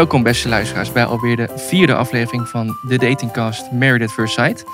[0.00, 4.64] Welkom beste luisteraars bij alweer de vierde aflevering van de datingcast Married at First Sight.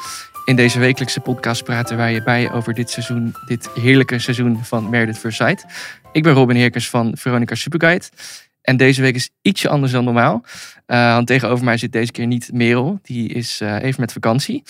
[0.44, 4.84] In deze wekelijkse podcast praten wij je bij over dit seizoen, dit heerlijke seizoen van
[4.84, 5.64] Married at First Sight.
[6.12, 8.04] Ik ben Robin Heerkens van Veronica Superguide.
[8.62, 10.44] En deze week is ietsje anders dan normaal.
[10.86, 12.98] Uh, want tegenover mij zit deze keer niet Merel.
[13.02, 14.62] Die is uh, even met vakantie.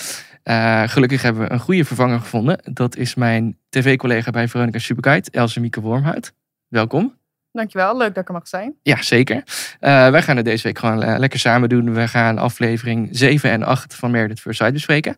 [0.45, 2.61] Uh, gelukkig hebben we een goede vervanger gevonden.
[2.73, 6.33] Dat is mijn tv-collega bij Veronica Superguide, Else Mieke Wormhout.
[6.69, 7.15] Welkom.
[7.57, 8.75] Dankjewel, leuk dat ik er mag zijn.
[8.83, 9.37] Ja, zeker.
[9.37, 11.95] Uh, wij gaan het deze week gewoon uh, lekker samen doen.
[11.95, 15.17] We gaan aflevering 7 en 8 van First Sight bespreken.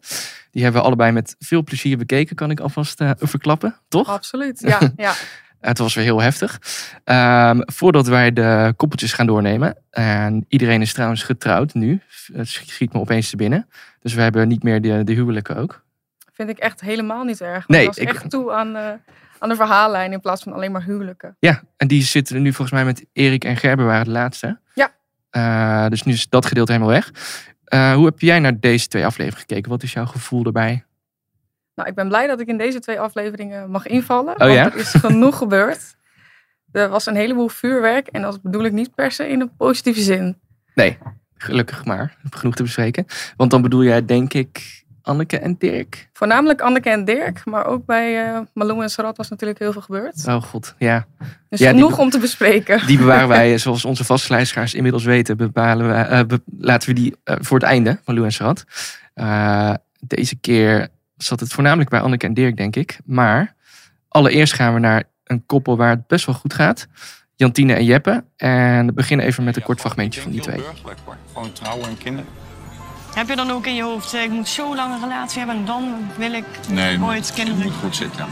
[0.51, 4.09] Die hebben we allebei met veel plezier bekeken, kan ik alvast uh, verklappen, toch?
[4.09, 4.81] Absoluut, ja.
[4.97, 5.13] ja.
[5.61, 6.61] het was weer heel heftig.
[7.05, 9.77] Um, voordat wij de koppeltjes gaan doornemen.
[9.91, 12.01] En iedereen is trouwens getrouwd nu.
[12.33, 13.69] Het schiet me opeens te binnen.
[14.01, 15.85] Dus we hebben niet meer de, de huwelijken ook.
[16.33, 17.69] Vind ik echt helemaal niet erg.
[17.69, 18.09] Nee, ik was ik...
[18.09, 19.01] echt toe aan
[19.39, 21.37] aan de verhaallijn in plaats van alleen maar huwelijken.
[21.39, 24.61] Ja, en die zitten nu volgens mij met Erik en Gerber waren de laatste.
[24.75, 24.93] Ja.
[25.31, 27.11] Uh, dus nu is dat gedeelte helemaal weg.
[27.75, 29.71] Uh, hoe heb jij naar deze twee afleveringen gekeken?
[29.71, 30.85] Wat is jouw gevoel erbij?
[31.75, 34.33] Nou, ik ben blij dat ik in deze twee afleveringen mag invallen.
[34.33, 34.65] Oh, want ja?
[34.65, 35.97] er is genoeg gebeurd.
[36.73, 40.01] Er was een heleboel vuurwerk en dat bedoel ik niet per se in een positieve
[40.01, 40.39] zin.
[40.75, 40.99] Nee,
[41.35, 42.17] gelukkig maar.
[42.31, 43.07] Genoeg te bespreken.
[43.37, 46.09] Want dan bedoel jij denk ik Anneke en Dirk?
[46.13, 49.83] Voornamelijk Anneke en Dirk, maar ook bij uh, Malou en Sarat was natuurlijk heel veel
[49.83, 50.27] gebeurd.
[50.27, 51.07] Oh god, ja.
[51.49, 52.87] Dus ja, genoeg om te bespreken.
[52.87, 56.95] Die bewaren wij, zoals onze vaste luisteraars inmiddels weten, bepalen wij, uh, be laten we
[56.95, 58.65] die uh, voor het einde, Malou en Sarat.
[60.01, 62.99] deze keer zat het voornamelijk bij Anneke en Dirk, denk ik.
[63.05, 63.55] Maar
[64.09, 66.87] allereerst gaan we naar een koppel waar het best wel goed gaat.
[67.35, 68.25] Jantine en Jeppe.
[68.37, 70.61] En we beginnen even met een kort fragmentje van die twee.
[71.33, 72.48] Gewoon trouwen en kinderen.
[73.19, 75.65] Heb je dan ook in je hoofd, ik moet zo lang een relatie hebben en
[75.65, 77.61] dan wil ik nee, ooit kinderen?
[77.61, 78.27] Het moet goed zitten.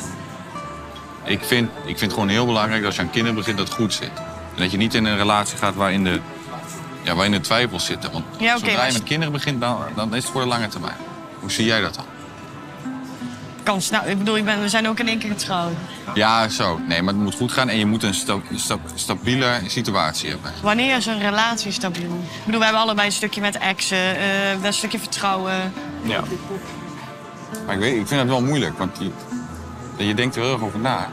[1.24, 3.66] Ik vind, ik vind het gewoon heel belangrijk dat als je aan kinderen begint dat
[3.66, 4.10] het goed zit.
[4.54, 6.20] En dat je niet in een relatie gaat waarin de,
[7.02, 8.12] ja, waarin de twijfels zitten.
[8.12, 10.69] Want ja, okay, zodra je met kinderen begint, dan, dan is het voor de lange
[10.69, 10.97] termijn.
[11.41, 12.04] Hoe zie jij dat dan?
[13.66, 15.72] Kans, nou, ik bedoel, ik ben, we zijn ook in één keer getrouwd.
[16.15, 16.78] Ja, zo.
[16.88, 20.53] Nee, maar het moet goed gaan en je moet een sta sta stabiele situatie hebben.
[20.62, 22.15] Wanneer is een relatie stabiel?
[22.15, 25.72] Ik bedoel, we hebben allebei een stukje met exen, uh, een stukje vertrouwen.
[26.03, 26.22] Ja.
[27.66, 29.10] Maar ik, weet, ik vind het wel moeilijk, want je,
[30.04, 31.09] je denkt er heel erg over na.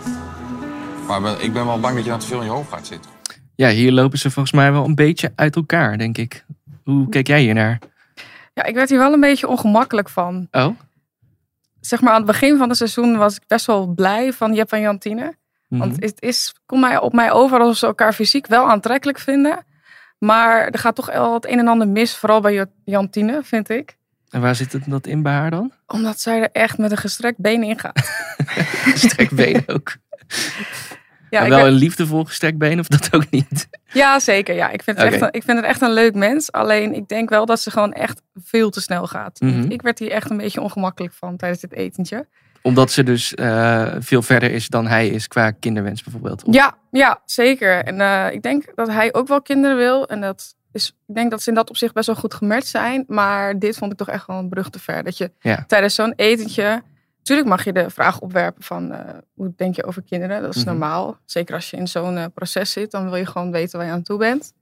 [1.07, 3.11] Maar ik ben wel bang dat je dan te veel in je hoofd gaat zitten.
[3.55, 6.45] Ja, hier lopen ze volgens mij wel een beetje uit elkaar, denk ik.
[6.83, 7.79] Hoe kijk jij hier naar?
[8.53, 10.47] Ja, ik werd hier wel een beetje ongemakkelijk van.
[10.51, 10.77] Oh?
[11.85, 14.71] Zeg maar aan het begin van het seizoen was ik best wel blij van Jep
[14.71, 15.23] en Jantine.
[15.23, 15.31] Mm
[15.67, 15.81] Mhm.
[15.81, 15.91] -hmm.
[15.91, 19.65] Want het is, komt mij op mij over alsof ze elkaar fysiek wel aantrekkelijk vinden.
[20.19, 23.97] Maar er gaat toch wel het een en ander mis, vooral bij Jantine, vind ik.
[24.29, 25.71] En waar zit het dat in bij haar dan?
[25.87, 27.99] Omdat zij er echt met een gestrekt been in gaat.
[28.93, 29.95] gestrekt been ook.
[31.33, 31.67] Ja, wel ben...
[31.67, 33.67] een liefdevol gestrekt been of dat ook niet?
[33.93, 34.55] Ja, zeker.
[34.55, 34.69] Ja.
[34.69, 35.19] Ik, vind het okay.
[35.19, 36.51] echt een, ik vind het echt een leuk mens.
[36.51, 39.39] Alleen ik denk wel dat ze gewoon echt veel te snel gaat.
[39.39, 39.51] Mhm.
[39.53, 39.71] Mm -hmm.
[39.71, 42.27] Ik werd hier echt een beetje ongemakkelijk van tijdens dit etentje.
[42.61, 46.43] Omdat ze dus uh, veel verder is dan hij is qua kinderwens bijvoorbeeld?
[46.43, 46.53] Of?
[46.53, 47.83] Ja, ja, zeker.
[47.83, 50.07] En uh, ik denk dat hij ook wel kinderen wil.
[50.07, 53.03] En dat is, ik denk dat ze in dat opzicht best wel goed gematcht zijn.
[53.07, 55.03] Maar dit vond ik toch echt wel een brug te ver.
[55.03, 55.63] Dat je ja.
[55.67, 56.83] tijdens zo'n etentje...
[57.23, 58.99] Natuurlijk mag je de vraag opwerpen van uh,
[59.33, 60.41] hoe denk je over kinderen?
[60.41, 60.69] Dat is Mhm.
[60.69, 61.17] normaal.
[61.25, 63.93] Zeker als je in zo'n uh, proces zit, dan wil je gewoon weten waar je
[63.93, 64.53] aan toe bent.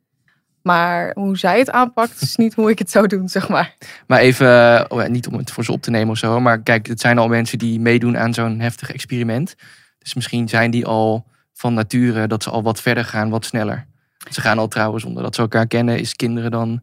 [0.61, 3.75] Maar hoe zij het aanpakt, is niet hoe ik het zou doen, zeg maar.
[4.07, 6.87] Maar even, oh, niet om het voor ze op te nemen of zo, maar kijk,
[6.87, 9.55] het zijn al mensen die meedoen aan zo'n heftig experiment.
[9.99, 13.85] Dus misschien zijn die al van nature dat ze al wat verder gaan, wat sneller.
[14.31, 15.99] Ze gaan al trouwen zonder dat ze elkaar kennen.
[15.99, 16.81] Is kinderen dan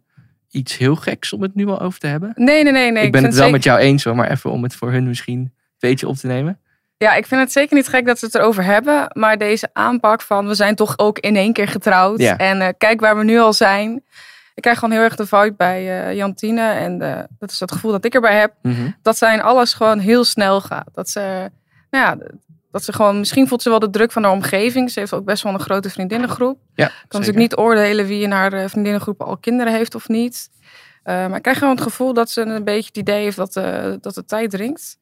[0.50, 2.32] iets heel geks om het nu al over te hebben?
[2.34, 2.92] Nee, nee, nee.
[2.92, 3.04] nee.
[3.04, 5.06] ik ben het wel zeker- met jou eens hoor, maar even om het voor hun
[5.08, 6.60] misschien beetje op te nemen.
[6.98, 9.10] Ja, ik vind het zeker niet gek dat ze het erover hebben.
[9.12, 12.20] Maar deze aanpak van we zijn toch ook in één keer getrouwd.
[12.20, 12.36] Ja.
[12.36, 14.04] En eh, kijk waar we nu al zijn.
[14.54, 16.70] Ik krijg gewoon heel erg de vibe bij eh, Jantine.
[16.70, 18.54] En eh, dat is het gevoel dat ik erbij heb.
[18.62, 18.90] Mhm.
[19.02, 20.88] Dat zijn alles gewoon heel snel gaat.
[20.92, 21.50] Dat ze,
[21.90, 22.26] nou ja,
[22.70, 24.90] dat ze gewoon, misschien voelt ze wel de druk van haar omgeving.
[24.90, 26.58] Ze heeft ook best wel een grote vriendinnengroep.
[26.74, 27.18] Ja, kan zeker.
[27.18, 30.48] natuurlijk niet oordelen wie in haar vriendinnengroep al kinderen heeft of niet.
[31.04, 33.52] Maar ik krijg gewoon het gevoel dat ze een beetje het idee heeft dat,
[34.02, 34.98] dat de tijd dringt.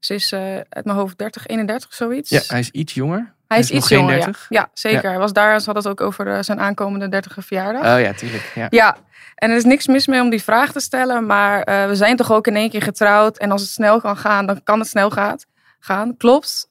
[0.00, 2.30] Ze is eh, uit mijn hoofd 30, 31 zoiets.
[2.30, 3.34] Ja, hij is iets jonger.
[3.48, 4.24] Hij is iets jonger, ja.
[4.24, 4.46] 30?
[4.48, 5.08] Ja, zeker.
[5.10, 7.80] Hij was daar, ze had het ook over eh, zijn aankomende 30 verjaardag.
[7.94, 8.52] Oh ja, tuurlijk.
[8.54, 8.66] Ja.
[8.70, 8.96] Ja,
[9.34, 11.26] en er is niks mis mee om die vraag te stellen.
[11.26, 13.38] Maar eh, we zijn toch ook in één keer getrouwd.
[13.38, 15.46] En als het snel kan gaan, dan kan het snel gaat,
[15.80, 16.16] gaan.
[16.16, 16.68] Klopt.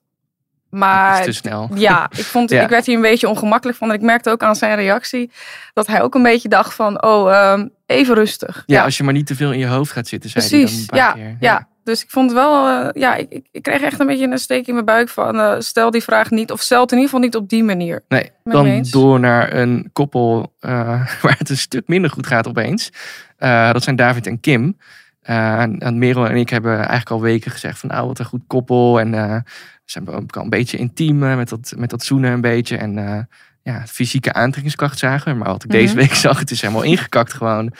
[0.69, 1.69] Maar is te snel.
[1.74, 3.89] ja, ik, vond, ik werd hier een beetje ongemakkelijk van.
[3.89, 5.31] En ik merkte ook aan zijn reactie
[5.74, 7.04] dat hij ook een beetje dacht van...
[7.04, 8.63] Oh, ehm, even rustig.
[8.66, 10.60] Ja, als je maar niet te veel in je hoofd gaat zitten, zei hij dan
[10.62, 10.80] precies.
[10.81, 11.36] een paar Ja, keer.
[11.39, 11.68] ja.
[11.86, 12.68] Dus ik vond wel...
[12.68, 15.40] eh, ja, ik, ik, kreeg echt een beetje een steek in mijn buik van...
[15.40, 18.04] eh, stel die vraag niet, of stel het in ieder geval niet op die manier.
[18.08, 18.92] Nee, Met dan eens.
[18.92, 20.72] door naar een koppel eh,
[21.22, 22.90] waar het een stuk minder goed gaat opeens.
[23.38, 24.78] Dat zijn David en Kim.
[25.22, 28.44] En, en Merel en ik hebben eigenlijk al weken gezegd van nou wat een goed
[28.48, 29.00] koppel.
[29.00, 29.44] En ze
[29.86, 32.78] zijn ook al een beetje intiem met dat, met dat zoenen een beetje.
[32.78, 33.28] En
[33.64, 35.38] ja, fysieke aantrekkingskracht zagen.
[35.38, 36.02] Maar wat ik deze Mhm.
[36.02, 37.74] week zag, het is helemaal ingekakt gewoon.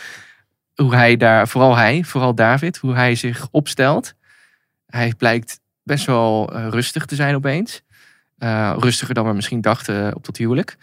[0.76, 4.14] Hoe hij daar, vooral hij, vooral David, hoe hij zich opstelt.
[4.86, 7.82] Hij blijkt best wel eh, rustig te zijn opeens.
[8.38, 10.78] Eh, rustiger dan we misschien dachten op dat huwelijk.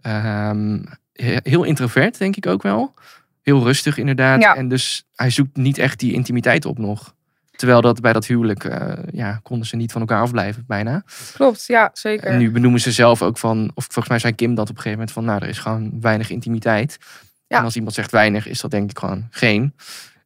[0.00, 2.94] Ehm, he- heel introvert, denk ik ook wel.
[3.42, 4.40] Heel rustig, inderdaad.
[4.42, 4.54] Ja.
[4.56, 7.14] En dus hij zoekt niet echt die intimiteit op nog.
[7.50, 11.02] Terwijl dat bij dat huwelijk, eh, ja, konden ze niet van elkaar afblijven, bijna.
[11.34, 12.26] Klopt, ja, zeker.
[12.26, 14.82] En nu benoemen ze zelf ook van, of volgens mij zei Kim dat op een
[14.82, 16.98] gegeven moment van, nou, er is gewoon weinig intimiteit.
[17.48, 17.58] Ja.
[17.58, 19.74] En als iemand zegt weinig, is dat denk ik gewoon geen.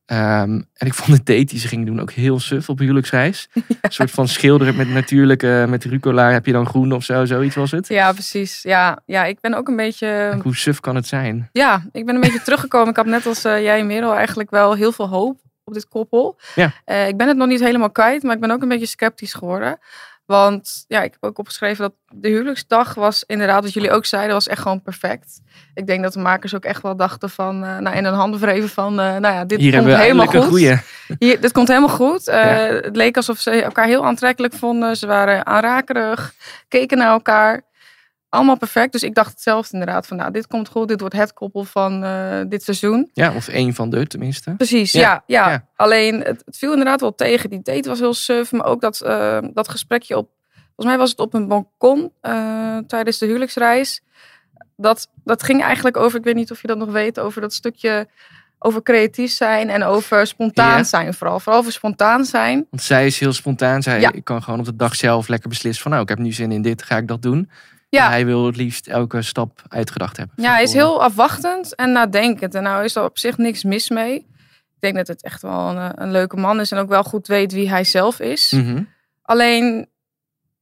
[0.06, 3.48] Ehm, en ik vond de date die ze gingen doen ook heel suf op huwelijksreis.
[3.54, 7.54] Een soort van schilderen met natuurlijke, met rucola heb je dan groen of zo, zoiets
[7.54, 7.88] was het.
[7.88, 8.62] Ja, precies.
[8.62, 10.38] Ja, ja, ik ben ook een beetje...
[10.42, 11.48] Hoe suf kan het zijn?
[11.52, 12.88] Ja, ik ben een beetje teruggekomen.
[12.88, 16.38] Ik had net als eh, jij, Merel, eigenlijk wel heel veel hoop op dit koppel.
[16.54, 16.72] Ja.
[16.84, 19.34] Eh, ik ben het nog niet helemaal kwijt, maar ik ben ook een beetje sceptisch
[19.34, 19.78] geworden.
[20.26, 24.32] Want ja, ik heb ook opgeschreven dat de huwelijksdag was inderdaad, wat jullie ook zeiden,
[24.34, 25.40] was echt gewoon perfect.
[25.74, 28.40] Ik denk dat de makers ook echt wel dachten van, eh, nou in een handen
[28.40, 30.44] wreven van, eh, nou ja, dit Hier komt hebben we helemaal goed.
[30.44, 30.76] goeie.
[31.18, 32.28] Hier, dit komt helemaal goed.
[32.28, 32.74] Eh, Ja.
[32.74, 34.96] Het leek alsof ze elkaar heel aantrekkelijk vonden.
[34.96, 36.32] Ze waren aanrakerig,
[36.68, 37.62] keken naar elkaar.
[38.32, 38.92] Allemaal perfect.
[38.92, 40.06] Dus ik dacht hetzelfde inderdaad.
[40.06, 40.88] Van nou, dit komt goed.
[40.88, 43.10] Dit wordt het koppel van eh, dit seizoen.
[43.12, 44.54] Ja, of één van de tenminste.
[44.56, 45.22] Precies, Ja, ja.
[45.26, 45.66] ja, ja.
[45.76, 47.50] Alleen, het, het viel inderdaad wel tegen.
[47.50, 48.52] Die date was heel suf.
[48.52, 50.28] Maar ook dat, eh, dat gesprekje op...
[50.54, 54.02] Volgens mij was het op een balkon eh, tijdens de huwelijksreis.
[54.76, 56.18] Dat, dat ging eigenlijk over...
[56.18, 57.20] Ik weet niet of je dat nog weet.
[57.20, 58.08] Over dat stukje...
[58.64, 60.84] Over creatief zijn en over spontaan Ja.
[60.84, 61.40] zijn vooral.
[61.40, 62.66] Vooral over spontaan zijn.
[62.70, 63.82] Want zij is heel spontaan.
[63.82, 64.12] Zij Ja.
[64.12, 66.52] ik kan gewoon op de dag zelf lekker beslissen van nou, ik heb nu zin
[66.52, 67.50] in dit, ga ik dat doen.
[67.96, 68.08] Ja.
[68.08, 70.44] Hij wil het liefst elke stap uitgedacht hebben.
[70.44, 72.54] Ja, hij is heel afwachtend en nadenkend.
[72.54, 74.14] En nou is er op zich niks mis mee.
[74.14, 77.26] Ik denk dat het echt wel een, een leuke man is en ook wel goed
[77.26, 78.50] weet wie hij zelf is.
[78.50, 78.82] Mhm.
[79.22, 79.88] Alleen,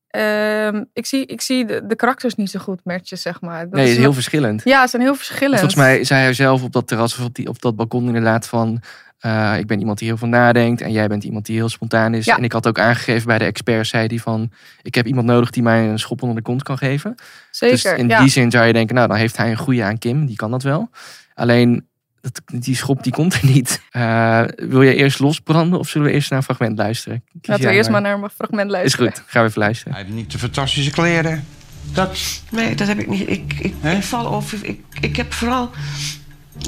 [0.06, 3.62] ehm, ik zie, ik zie de, de karakters niet zo goed matchen, zeg maar.
[3.62, 4.64] Dat Nee, het is heel verschillend.
[4.64, 5.60] Ja, ze zijn heel verschillend.
[5.60, 8.46] Volgens mij zei hij zelf op dat terras of op, die, op dat balkon inderdaad
[8.46, 8.80] van...
[9.20, 12.14] eh, ik ben iemand die heel veel nadenkt en jij bent iemand die heel spontaan
[12.14, 12.24] is.
[12.24, 12.36] Ja.
[12.36, 14.50] En ik had ook aangegeven bij de expert, zei hij van...
[14.82, 17.14] ik heb iemand nodig die mij een schop onder de kont kan geven.
[17.50, 18.20] Zeker, dus in ja.
[18.20, 20.50] die zin zou je denken, nou dan heeft hij een goede aan Kim, die kan
[20.50, 20.90] dat wel.
[21.34, 21.86] Alleen,
[22.20, 23.82] dat, die schop die komt er niet.
[23.90, 27.24] Eh, wil je eerst losbranden of zullen we eerst naar een fragment luisteren?
[27.40, 29.12] Kies Laten we eerst maar naar een fragment Is luisteren.
[29.12, 29.92] goed, gaan we even luisteren.
[29.92, 31.44] Hij heeft niet de fantastische kleren.
[31.92, 33.28] Dat, Nee, dat heb ik niet.
[33.28, 34.58] Ik, ik, val over.
[34.62, 35.70] Ik, ik heb vooral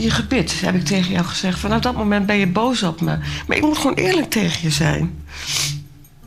[0.01, 1.59] je gebit, heb ik tegen jou gezegd.
[1.59, 3.19] Vanaf dat moment ben je boos op me.
[3.47, 5.25] Maar ik moet gewoon eerlijk tegen je zijn.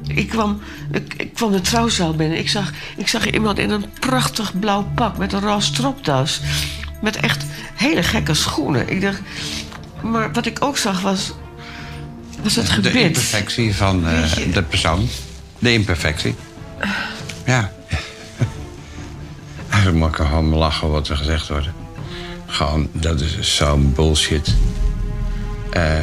[0.08, 2.38] Ik kwam, ik, ik kwam de trouwzaal binnen.
[2.38, 6.42] Ik zag, ik zag iemand in een prachtig blauw pak met een roze stropdas.
[7.02, 8.90] Met echt hele gekke schoenen.
[8.90, 9.20] Ik dacht,
[10.02, 11.34] maar wat ik ook zag was,
[12.42, 12.96] was het de gebit.
[12.96, 15.08] imperfectie van eh, de persoon.
[15.60, 16.36] De imperfectie.
[17.46, 17.72] Ja.
[19.70, 21.68] Eigenlijk mag ik gewoon lachen wat er gezegd wordt.
[22.56, 24.56] Gewoon, dat is zo'n bullshit.
[25.70, 26.00] Eh,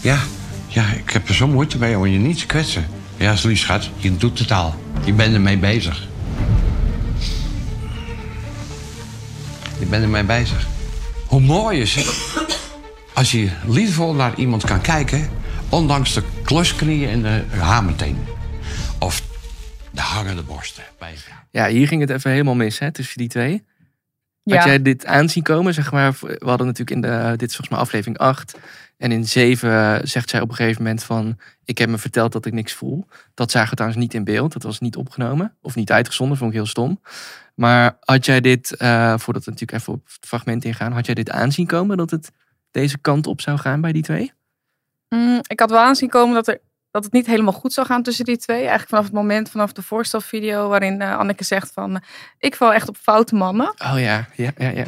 [0.00, 0.18] ja,
[0.66, 2.86] ja, ik heb er zo moeite mee om je niet te kwetsen.
[3.16, 3.90] Ja, is lief, schat.
[3.96, 4.74] Je doet het al.
[5.04, 6.08] Je bent ermee bezig.
[9.78, 10.66] Je bent ermee bezig.
[11.26, 12.06] Hoe mooi is het
[13.14, 15.28] als je liefdevol naar iemand kan kijken...
[15.68, 18.18] ondanks de klosknieën en de hamerteen.
[18.98, 19.22] Of
[19.90, 20.84] de hangende borsten.
[21.50, 23.62] Ja, hier ging het even helemaal mis hè, tussen die twee.
[24.48, 24.56] Ja.
[24.56, 25.74] Had jij dit aanzien komen?
[25.74, 28.58] Zeg maar, we hadden natuurlijk in de, dit is volgens mij aflevering 8.
[28.96, 31.38] En in 7 zegt zij op een gegeven moment van...
[31.64, 33.06] ik heb me verteld dat ik niks voel.
[33.34, 34.52] Dat zagen we trouwens niet in beeld.
[34.52, 35.56] Dat was niet opgenomen.
[35.62, 37.00] Of niet uitgezonden, vond ik heel stom.
[37.54, 40.92] Maar had jij dit, eh, voordat we natuurlijk even op het fragment ingaan...
[40.92, 42.30] had jij dit aanzien komen dat het
[42.70, 44.32] deze kant op zou gaan bij die twee?
[45.08, 46.60] Mm, ik had wel aanzien komen dat, er,
[46.90, 48.58] dat het niet helemaal goed zou gaan tussen die twee.
[48.58, 50.68] Eigenlijk vanaf het moment, vanaf de voorstelvideo...
[50.68, 51.94] waarin eh, Anneke zegt van...
[51.94, 52.00] eh,
[52.38, 53.66] ik val echt op foute mannen.
[53.66, 54.84] Oh ja, ja, ja, ja.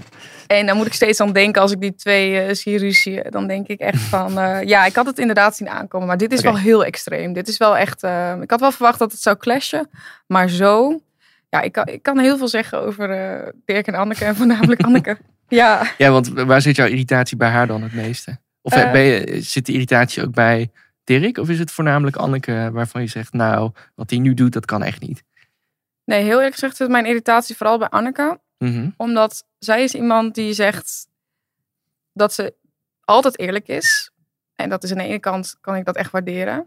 [0.46, 3.26] En dan moet ik steeds aan denken als ik die twee eh zie ruzien.
[3.30, 4.32] Dan denk ik echt van,
[4.72, 6.06] ja, ik had het inderdaad zien aankomen.
[6.06, 7.32] Maar dit is wel heel extreem.
[7.32, 8.02] Dit is wel echt,
[8.42, 9.90] ik had wel verwacht dat het zou clashen.
[10.26, 11.00] Maar zo,
[11.48, 13.08] Ja, ik kan, ik kan heel veel zeggen over
[13.64, 15.18] Dirk en Anneke en voornamelijk Anneke.
[15.48, 18.38] Ja, Ja, want waar zit jouw irritatie bij haar dan het meeste?
[18.62, 20.70] Of ben je, zit de irritatie ook bij
[21.18, 21.38] Dirk?
[21.38, 24.82] Of is het voornamelijk Anneke waarvan je zegt, nou, wat hij nu doet, dat kan
[24.82, 25.22] echt niet?
[26.04, 28.40] nee, heel eerlijk gezegd is mijn irritatie vooral bij Anneke.
[28.58, 28.90] Mhm.
[28.96, 31.06] Omdat zij is iemand die zegt
[32.12, 32.54] dat ze
[33.04, 34.10] altijd eerlijk is.
[34.54, 36.66] En dat is aan de ene kant, kan ik dat echt waarderen.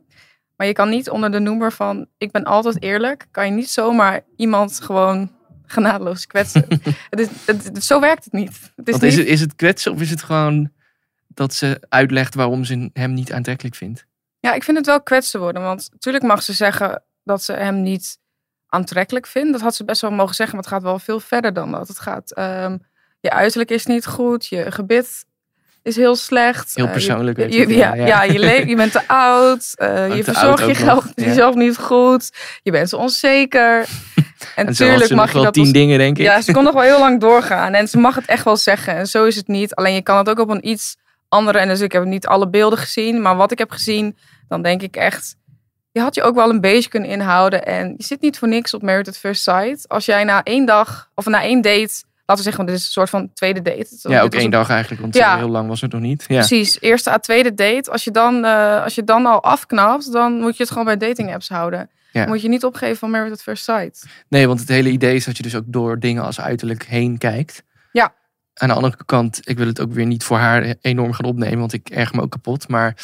[0.56, 3.70] Maar je kan niet onder de noemer van ik ben altijd eerlijk, kan je niet
[3.70, 5.32] zomaar iemand gewoon
[5.66, 6.66] genadeloos kwetsen.
[7.10, 8.72] het is, het, zo werkt het niet.
[8.76, 10.72] Het is het, is het kwetsen of is het gewoon
[11.28, 14.06] dat ze uitlegt waarom ze hem niet aantrekkelijk vindt?
[14.44, 15.62] Ja, ik vind het wel kwetsen worden.
[15.62, 18.18] Want natuurlijk mag ze zeggen dat ze hem niet
[18.68, 19.52] aantrekkelijk vindt.
[19.52, 21.88] Dat had ze best wel mogen zeggen, maar het gaat wel veel verder dan dat.
[21.88, 22.78] Het gaat, ehm,
[23.20, 25.26] je uiterlijk is niet goed, je gebit
[25.82, 26.72] is heel slecht.
[26.76, 28.06] Heel eh, persoonlijk, weet Je, ja, ja.
[28.06, 28.24] ja.
[28.24, 31.26] je, le- je bent te oud, eh, je te verzorgt je geld, ja.
[31.26, 32.32] jezelf niet goed,
[32.64, 33.86] je bent zo onzeker.
[34.56, 36.24] En, En zo had tuurlijk ze mag je wel dat tien als- dingen, denk ik.
[36.24, 37.74] ja, ze kon nog wel heel lang doorgaan.
[37.74, 38.96] En ze mag het echt wel zeggen.
[38.96, 39.76] En zo is het niet.
[39.76, 40.96] Alleen je kan het ook op een iets
[41.30, 41.60] andere.
[41.60, 43.22] En dus ik heb niet alle beelden gezien.
[43.22, 44.18] Maar wat ik heb gezien,
[44.54, 45.36] dan denk ik echt...
[45.92, 47.66] Je had je ook wel een beetje kunnen inhouden.
[47.66, 49.88] En je zit niet voor niks op Married at First Sight.
[49.90, 52.04] Als jij na één dag, of na één date...
[52.26, 53.88] Laten we zeggen, dit is een soort van tweede date.
[54.02, 55.38] Ja, ook één een- dag eigenlijk, want Ja.
[55.38, 56.26] heel lang was het nog niet.
[56.28, 56.36] Ja.
[56.38, 57.92] Precies, eerste à tweede date.
[57.92, 60.98] Als je, dan, eh, als je dan al afknapt, dan moet je het gewoon bij
[60.98, 61.90] dating apps houden.
[62.12, 62.26] Ja.
[62.28, 64.06] Moet je niet opgeven van Married at First Sight.
[64.30, 67.18] Nee, want het hele idee is dat je dus ook door dingen als uiterlijk heen
[67.18, 67.64] kijkt.
[67.92, 68.14] Ja.
[68.54, 71.60] Aan de andere kant, ik wil het ook weer niet voor haar enorm gaan opnemen,
[71.60, 72.68] want ik erg me ook kapot.
[72.68, 72.96] Maar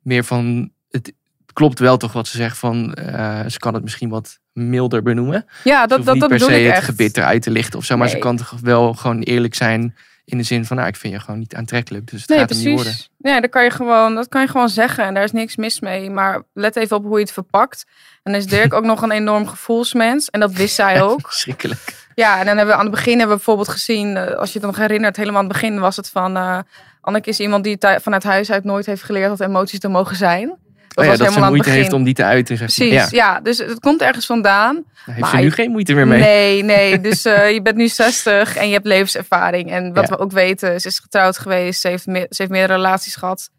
[0.00, 1.12] meer van, het
[1.52, 5.46] klopt wel toch wat ze zegt van, eh, ze kan het misschien wat milder benoemen.
[5.64, 6.84] Ja, dat, dat, niet dat per se ik het echt.
[6.84, 10.36] gebit eruit te lichten of zo, maar ze kan toch wel gewoon eerlijk zijn in
[10.38, 12.56] de zin van, nou, ik vind je gewoon niet aantrekkelijk, dus het Nee, gaat er
[12.56, 12.82] niet worden.
[12.84, 13.10] precies.
[13.18, 15.80] Nee, dat kan, je gewoon, dat kan je gewoon zeggen en daar is niks mis
[15.80, 16.10] mee.
[16.10, 17.84] Maar let even op hoe je het verpakt.
[18.22, 20.30] En dan is Dirk ook nog een enorm gevoelsmens.
[20.30, 21.20] En dat wist zij ook.
[21.26, 22.06] Verschrikkelijk.
[22.14, 24.58] Ja, en dan hebben we aan het begin hebben we bijvoorbeeld gezien, eh, als je
[24.58, 26.36] het nog herinnert, helemaal aan het begin was het van.
[26.36, 26.58] eh
[27.00, 30.54] Anneke is iemand die vanuit huis uit nooit heeft geleerd dat emoties er mogen zijn.
[30.94, 31.80] Dat oh ja, was dat ze helemaal moeite begin.
[31.82, 32.88] heeft om die te uiten, zeg maar.
[32.88, 33.40] Precies, Ja, ja.
[33.40, 34.84] Dus het komt ergens vandaan.
[35.06, 36.20] daar heeft ze nu geen moeite meer mee.
[36.20, 37.00] Nee, nee.
[37.10, 39.70] Dus eh, je bent nu 60 en je hebt levenservaring.
[39.70, 40.16] En wat Ja.
[40.16, 41.80] we ook weten, ze is getrouwd geweest.
[41.80, 43.50] Ze heeft, me- ze heeft meerdere relaties gehad.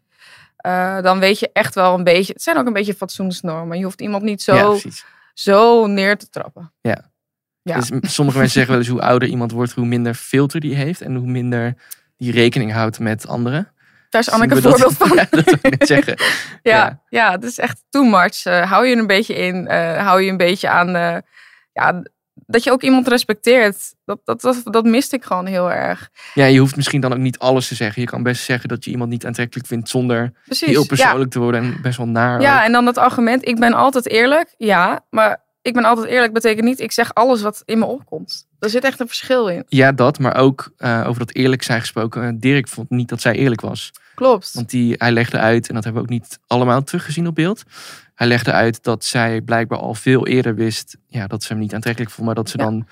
[0.56, 2.32] Eh, dan weet je echt wel een beetje...
[2.32, 3.78] Het zijn ook een beetje fatsoensnormen.
[3.78, 4.78] Je hoeft iemand niet zo,
[5.34, 6.72] zo neer te trappen.
[6.80, 7.10] Ja.
[7.62, 7.74] Ja.
[7.76, 11.00] Dus sommige mensen zeggen wel eens hoe ouder iemand wordt, hoe minder filter die heeft
[11.00, 11.74] en hoe minder
[12.16, 13.72] die rekening houdt met anderen.
[14.10, 15.16] Daar is Anneke een dat- voorbeeld van.
[15.16, 16.14] Ja, dat wil ik net zeggen.
[16.62, 17.00] Ja, Ja.
[17.08, 17.30] ja.
[17.32, 18.44] het is echt too much.
[18.44, 19.66] Eh, hou je een beetje in.
[19.66, 21.22] eh, hou je een beetje aan...
[21.72, 22.02] ja,
[22.46, 23.94] dat je ook iemand respecteert.
[24.04, 26.10] Dat, dat, dat, dat miste ik gewoon heel erg.
[26.34, 28.02] Ja, je hoeft misschien dan ook niet alles te zeggen.
[28.02, 30.68] Je kan best zeggen dat je iemand niet aantrekkelijk vindt zonder Precies.
[30.68, 30.86] heel ja.
[30.86, 32.40] persoonlijk te worden en best wel naar.
[32.40, 32.64] Ja, ook.
[32.64, 34.54] en dan dat argument, ik ben altijd eerlijk.
[34.56, 38.46] Ja, maar ik ben altijd eerlijk betekent niet, ik zeg alles wat in me opkomt.
[38.58, 39.64] Er zit echt een verschil in.
[39.68, 42.22] Ja, dat, maar ook eh, over dat eerlijk zijn gesproken.
[42.22, 43.90] eh, Dirk vond niet dat zij eerlijk was.
[44.14, 44.54] Klopt.
[44.54, 47.62] Want die, hij legde uit, en dat hebben we ook niet allemaal teruggezien op beeld.
[48.14, 51.74] Hij legde uit dat zij blijkbaar al veel eerder wist ja, dat ze hem niet
[51.74, 52.26] aantrekkelijk vond.
[52.26, 52.64] Maar dat ze Ja.
[52.64, 52.86] dan.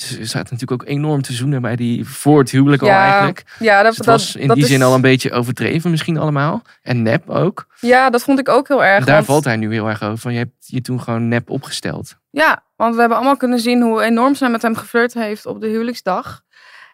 [0.00, 3.10] Ze ze zaten natuurlijk ook enorm te zoenen bij die voor het huwelijk al Ja,
[3.10, 3.44] eigenlijk.
[3.58, 6.62] Ja, dat, Dus was in dat die zin al een beetje overdreven misschien allemaal.
[6.82, 7.66] En nep ook.
[7.80, 8.98] Ja, dat vond ik ook heel erg.
[9.00, 10.18] En daar want- valt hij nu heel erg over.
[10.18, 12.16] Van, je hebt je toen gewoon nep opgesteld.
[12.30, 15.60] Ja, want we hebben allemaal kunnen zien hoe enorm zij met hem geflirt heeft op
[15.60, 16.40] de huwelijksdag.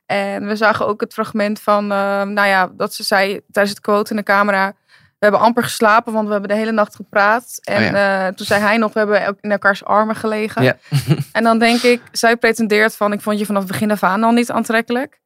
[0.07, 3.85] En we zagen ook het fragment van, eh, nou ja, dat ze zei tijdens het
[3.85, 4.73] quote in de camera.
[5.19, 7.59] We hebben amper geslapen, want we hebben de hele nacht gepraat.
[7.63, 10.63] En Oh eh, toen zei hij nog, we hebben ook in elkaars armen gelegen.
[10.63, 10.77] Ja.
[11.33, 14.23] En dan denk ik, zij pretendeert van, ik vond je vanaf het begin af aan
[14.25, 15.21] al niet aantrekkelijk.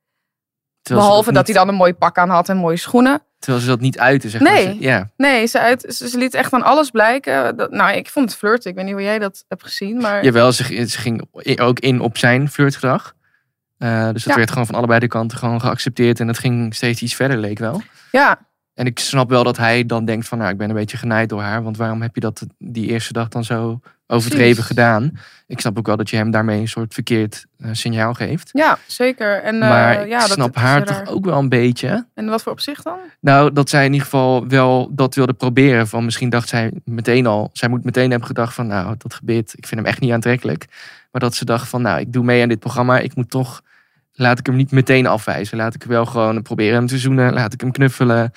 [0.83, 3.23] Terwijl Behalve dat niet- hij dan een mooi pak aan had en mooie schoenen.
[3.39, 4.65] Terwijl ze dat niet uiten, zeg Nee.
[4.67, 4.75] maar.
[4.75, 7.57] Ze- Ja, Nee, ze, uit, ze, ze liet echt aan alles blijken.
[7.57, 8.71] Dat, nou, ik vond het flirten.
[8.71, 10.25] Ik weet niet hoe jij dat hebt gezien, maar...
[10.25, 11.25] Jawel, ze, ze ging
[11.61, 13.15] ook in op zijn flirtgedrag.
[13.79, 14.35] Eh, dus dat Ja.
[14.39, 16.21] werd gewoon van allebei de kanten gewoon geaccepteerd.
[16.21, 17.83] En het ging steeds iets verder, leek wel.
[18.11, 18.39] Ja,
[18.75, 21.29] En ik snap wel dat hij dan denkt van, nou, ik ben een beetje genaaid
[21.29, 21.63] door haar.
[21.63, 24.67] Want waarom heb je dat die eerste dag dan zo overdreven Precies.
[24.67, 25.19] gedaan?
[25.47, 28.51] Ik snap ook wel dat je hem daarmee een soort verkeerd eh, signaal geeft.
[28.53, 29.43] ja zeker.
[29.43, 31.05] En, eh, maar ja, ik snap haar raar.
[31.05, 32.07] toch ook wel een beetje.
[32.15, 32.99] En wat voor opzicht dan?
[33.21, 35.89] Nou, dat zij in ieder geval wel dat wilde proberen.
[35.89, 39.53] Van misschien dacht zij meteen al, zij moet meteen hebben gedacht van, nou, dat gebit,
[39.57, 40.67] ik vind hem echt niet aantrekkelijk.
[41.13, 42.99] Maar dat ze dacht van, nou, ik doe mee aan dit programma.
[42.99, 43.63] Ik moet toch,
[44.21, 45.57] laat ik hem niet meteen afwijzen.
[45.57, 47.33] Laat ik wel gewoon proberen hem te zoenen.
[47.33, 48.33] Laat ik hem knuffelen.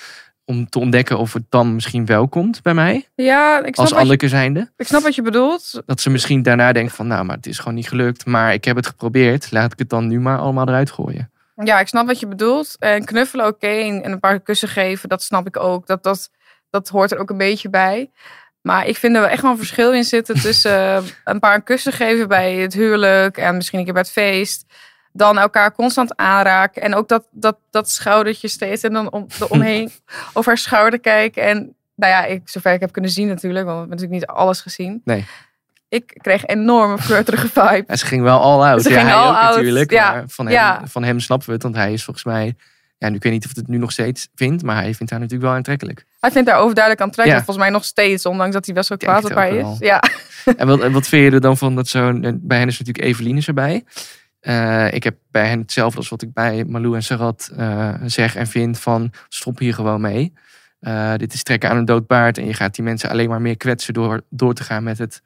[0.45, 3.07] Om te ontdekken of het dan misschien wel komt bij mij.
[3.15, 4.71] Ja, ik snap, Als Anneke zijnde.
[4.77, 5.81] ik snap wat je bedoelt.
[5.85, 8.25] Dat ze misschien daarna denkt van, nou, maar het is gewoon niet gelukt.
[8.25, 9.51] Maar ik heb het geprobeerd.
[9.51, 11.31] Laat ik het dan nu maar allemaal eruit gooien.
[11.55, 12.75] Ja, ik snap wat je bedoelt.
[12.79, 13.67] En knuffelen oké.
[13.67, 15.87] En en een paar kussen geven, dat snap ik ook.
[15.87, 16.29] Dat, dat,
[16.69, 18.11] dat hoort er ook een beetje bij.
[18.61, 21.61] Maar ik vind er wel echt wel een verschil in zitten tussen eh, een paar
[21.61, 24.65] kussen geven bij het huwelijk en misschien een keer bij het feest.
[25.13, 26.82] Dan elkaar constant aanraken.
[26.82, 29.91] En ook dat, dat, dat schoudertje steeds en dan om, omheen
[30.34, 31.43] over haar schouder kijken.
[31.43, 34.38] En nou ja, ik, zover ik heb kunnen zien natuurlijk, want we hebben natuurlijk niet
[34.38, 35.01] alles gezien.
[35.03, 35.25] Nee.
[35.89, 37.84] Ik kreeg enorme flirterige vibe.
[37.88, 38.82] En ze ging wel all out.
[38.82, 39.91] Ze ja, ging hij all ook out, natuurlijk.
[39.91, 40.12] ja.
[40.12, 40.82] Maar van hem, Ja.
[40.86, 42.55] van hem snappen we het, want hij is volgens mij...
[42.98, 45.12] Ja, nu, ik weet niet of het het nu nog steeds vindt, maar hij vindt
[45.12, 46.05] haar natuurlijk wel aantrekkelijk.
[46.20, 47.39] Hij vindt haar overduidelijk aantrekkelijk.
[47.39, 47.46] Ja.
[47.46, 49.62] Volgens mij nog steeds, ondanks dat hij best wel kwaad op haar is.
[49.62, 49.77] wel.
[49.79, 50.03] Ja.
[50.58, 52.39] En wat, wat vind je er dan van dat zo'n...
[52.41, 53.84] Bij hen is natuurlijk Evelien is erbij.
[54.43, 58.35] Eh, ik heb bij hen hetzelfde als wat ik bij Malou en Sarat eh, zeg
[58.35, 59.12] en vind van...
[59.29, 60.33] Stop hier gewoon mee.
[60.79, 63.41] Eh, dit is trekken aan een dood paard en je gaat die mensen alleen maar
[63.41, 65.21] meer kwetsen door, door te gaan met het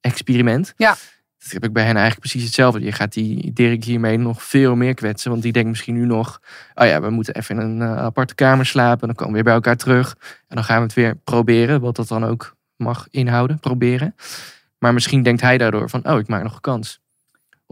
[0.00, 0.74] experiment.
[0.76, 0.96] Ja.
[1.38, 2.80] Dat heb ik bij hen eigenlijk precies hetzelfde.
[2.80, 5.30] Je gaat die Dirk hiermee nog veel meer kwetsen.
[5.30, 6.40] Want die denkt misschien nu nog...
[6.74, 9.06] Oh ja, we moeten even in een aparte kamer slapen.
[9.06, 10.16] Dan komen we weer bij elkaar terug.
[10.48, 11.80] En dan gaan we het weer proberen.
[11.80, 13.58] Wat dat dan ook mag inhouden.
[13.58, 14.14] Proberen.
[14.78, 16.08] Maar misschien denkt hij daardoor van...
[16.08, 17.00] Oh, ik maak nog een kans.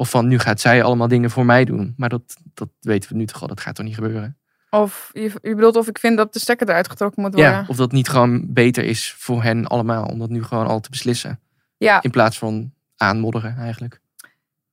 [0.00, 1.94] Of van, nu gaat zij allemaal dingen voor mij doen.
[1.96, 2.22] Maar dat,
[2.54, 3.48] dat weten we nu toch al.
[3.48, 4.36] Dat gaat toch niet gebeuren?
[4.70, 7.52] Of je, je bedoelt of ik vind dat de stekker eruit getrokken moet worden.
[7.52, 10.04] Ja, of dat niet gewoon beter is voor hen allemaal.
[10.04, 11.40] Om dat nu gewoon al te beslissen.
[11.76, 14.00] Ja, In plaats van aanmodderen eigenlijk.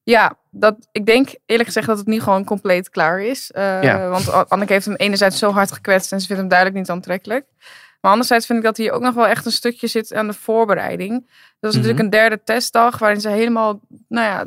[0.03, 3.51] ja dat, ik denk eerlijk gezegd dat het niet gewoon compleet klaar is.
[3.51, 4.10] Eh, Ja.
[4.10, 7.46] Want Anneke heeft hem enerzijds zo hard gekwetst en ze vindt hem duidelijk niet aantrekkelijk.
[8.01, 10.34] Maar anderzijds vind ik dat hier ook nog wel echt een stukje zit aan de
[10.34, 11.12] voorbereiding.
[11.60, 11.88] Dat is Mhm.
[11.88, 14.46] natuurlijk een derde testdag waarin ze helemaal, nou ja,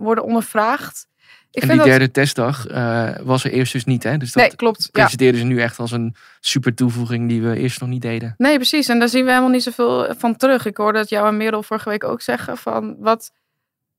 [0.00, 1.06] worden ondervraagd.
[1.50, 1.98] Ik en vind die dat...
[1.98, 4.02] derde testdag eh, was er eerst dus niet.
[4.02, 4.16] Hè?
[4.16, 4.82] Dus dat Nee, klopt.
[4.82, 4.88] Ja.
[4.92, 8.34] presenteerden ze nu echt als een super toevoeging die we eerst nog niet deden.
[8.38, 8.88] Nee, precies.
[8.88, 10.66] En daar zien we helemaal niet zoveel van terug.
[10.66, 12.56] Ik hoorde het jou en Merel vorige week ook zeggen.
[12.56, 13.30] Van wat,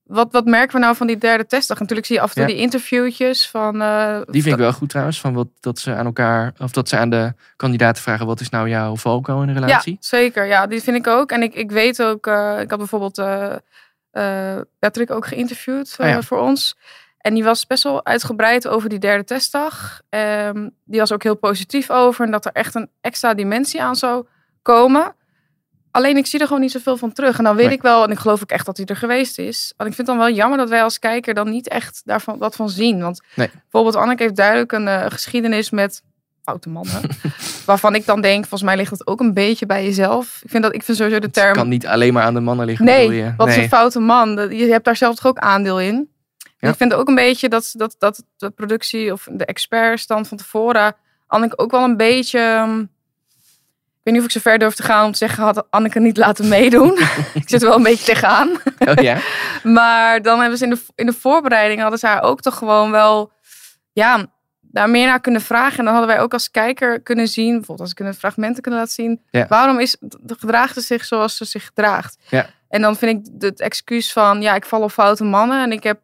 [0.04, 1.80] wat, wat merken we nou van die derde testdag?
[1.80, 2.50] Natuurlijk zie je af en toe Ja.
[2.50, 3.82] die interviewtjes van...
[3.82, 5.20] eh, Die vind ik wel goed trouwens.
[5.20, 8.50] Van wat, dat ze aan elkaar, of dat ze aan de kandidaten vragen: wat is
[8.50, 9.92] nou jouw valkuil in een relatie?
[9.94, 10.46] Ja, zeker.
[10.46, 11.32] Ja, die vind ik ook.
[11.32, 13.58] En ik, ik weet ook, eh, ik had bijvoorbeeld eh, eh,
[14.80, 16.22] Patrick ook geïnterviewd eh, Oh ja.
[16.22, 16.78] voor ons.
[17.18, 20.02] En die was best wel uitgebreid over die derde testdag.
[20.10, 22.26] Ehm, die was ook heel positief over.
[22.26, 24.26] En dat er echt een extra dimensie aan zou
[24.62, 25.16] komen.
[25.92, 27.38] Alleen ik zie er gewoon niet zoveel van terug.
[27.38, 27.76] En dan weet Nee.
[27.76, 29.74] ik wel, en ik geloof ook echt dat hij er geweest is.
[29.78, 32.38] En ik vind het dan wel jammer dat wij als kijker dan niet echt daarvan
[32.38, 33.02] wat van zien.
[33.02, 33.50] Want Nee.
[33.62, 36.02] bijvoorbeeld Anneke heeft duidelijk een eh, geschiedenis met
[36.44, 37.02] foute mannen.
[37.66, 40.40] waarvan ik dan denk, volgens mij ligt het ook een beetje bij jezelf.
[40.44, 41.54] Ik vind, dat, ik vind sowieso de Het term...
[41.54, 42.86] kan niet alleen maar aan de mannen liggen.
[42.86, 43.34] Nee, je?
[43.38, 44.36] wat is een foute man?
[44.36, 46.10] Dat- Je hebt daar zelf toch ook aandeel in?
[46.58, 46.70] Ja.
[46.70, 50.38] Ik vind ook een beetje dat, dat, dat de productie of de experts dan van
[50.38, 50.96] tevoren
[51.28, 52.62] Anneke ook wel een beetje...
[52.66, 52.88] hm, Ik
[54.04, 56.18] weet niet of ik zo ver durf te gaan om te zeggen, had Anneke niet
[56.18, 56.98] laten meedoen.
[57.34, 58.50] ik zit er wel een beetje tegenaan.
[58.80, 59.18] Oh ja?
[59.64, 62.92] Maar dan hebben ze in de, in de voorbereiding hadden ze haar ook toch gewoon
[62.92, 63.32] wel,
[63.94, 64.26] ja,
[64.74, 65.78] daar meer naar kunnen vragen.
[65.80, 68.80] En dan hadden wij ook als kijker kunnen zien, bijvoorbeeld als ik een fragmenten kunnen
[68.80, 69.46] laten zien, Ja.
[69.48, 72.18] waarom is, gedraagt ze zich zoals ze zich gedraagt?
[72.30, 72.50] Ja.
[72.70, 75.84] En dan vind ik het excuus van, ja, ik val op foute mannen en ik
[75.84, 76.00] heb,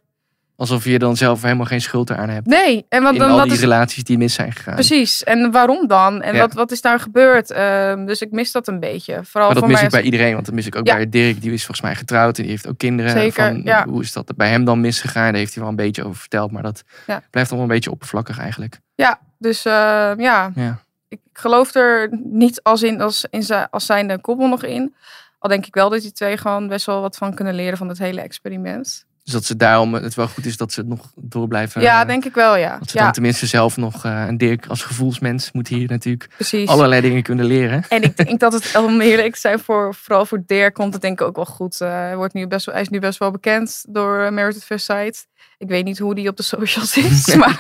[0.60, 2.48] Alsof je dan zelf helemaal geen schuld eraan hebt.
[2.48, 2.86] nee.
[2.90, 4.74] En wat, in dan, al wat die is, relaties die mis zijn gegaan.
[4.74, 5.24] precies.
[5.24, 6.22] En waarom dan?
[6.22, 6.40] En Ja.
[6.40, 7.52] wat, wat is daar gebeurd?
[7.52, 9.20] Ehm, dus ik mis dat een beetje.
[9.24, 10.34] Vooral Maar dat voor mis mij ik bij iedereen.
[10.34, 10.96] Want dat mis ik ook Ja.
[10.96, 11.42] bij Dirk.
[11.42, 12.38] Die is volgens mij getrouwd.
[12.38, 13.12] En die heeft ook kinderen.
[13.12, 13.86] Zeker, Van, ja.
[13.88, 15.24] Hoe is dat bij hem dan misgegaan?
[15.24, 16.52] Daar heeft hij wel een beetje over verteld.
[16.52, 16.84] Maar dat
[17.30, 18.80] blijft allemaal een beetje oppervlakkig eigenlijk.
[18.96, 19.74] Ja, dus eh,
[20.18, 20.80] ja, Ja.
[21.08, 24.96] ik geloof er niet als, in, als, in zijn, als zijnde koppel nog in.
[25.40, 27.88] Al denk ik wel dat die twee gewoon best wel wat van kunnen leren van
[27.88, 29.06] het hele experiment.
[29.30, 31.82] Dus dat ze daarom het wel goed is dat ze het nog door blijven.
[31.82, 32.78] ja, eh, denk ik wel, ja.
[32.80, 34.06] Dat ze ja, tenminste zelf nog.
[34.06, 36.70] eh en Dirk als gevoelsmens moet hier natuurlijk precies.
[36.70, 37.84] allerlei dingen kunnen leren.
[37.90, 41.02] En ik denk dat het om eerlijk te zijn, voor, vooral voor Dirk komt het
[41.02, 41.82] denk ik ook wel goed.
[41.82, 44.64] Eh, hij, wordt nu best wel, hij is nu best wel bekend door uh, Merit
[44.64, 45.28] First Sight.
[45.58, 47.56] Ik weet niet hoe die op de socials is, maar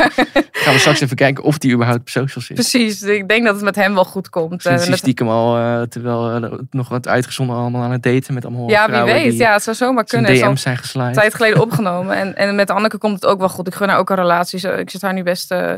[0.52, 2.56] Gaan we straks even kijken of die überhaupt op socials is.
[2.56, 3.02] precies.
[3.02, 4.66] Ik denk dat het met hem wel goed komt.
[4.66, 7.92] Eh, is hij dat- stiekem al, eh, terwijl eh, het nog wat uitgezonden allemaal aan
[7.92, 9.38] het daten met allemaal ja, wie weet.
[9.38, 10.42] Ja, het zou zomaar zijn kunnen.
[10.50, 11.16] DM's zijn geslaaid.
[11.16, 12.16] een tijd geleden opgenomen.
[12.16, 13.68] En, en met Anneke komt het ook wel goed.
[13.68, 14.70] Ik gun haar ook een relatie.
[14.78, 15.74] Ik zit haar nu best eh,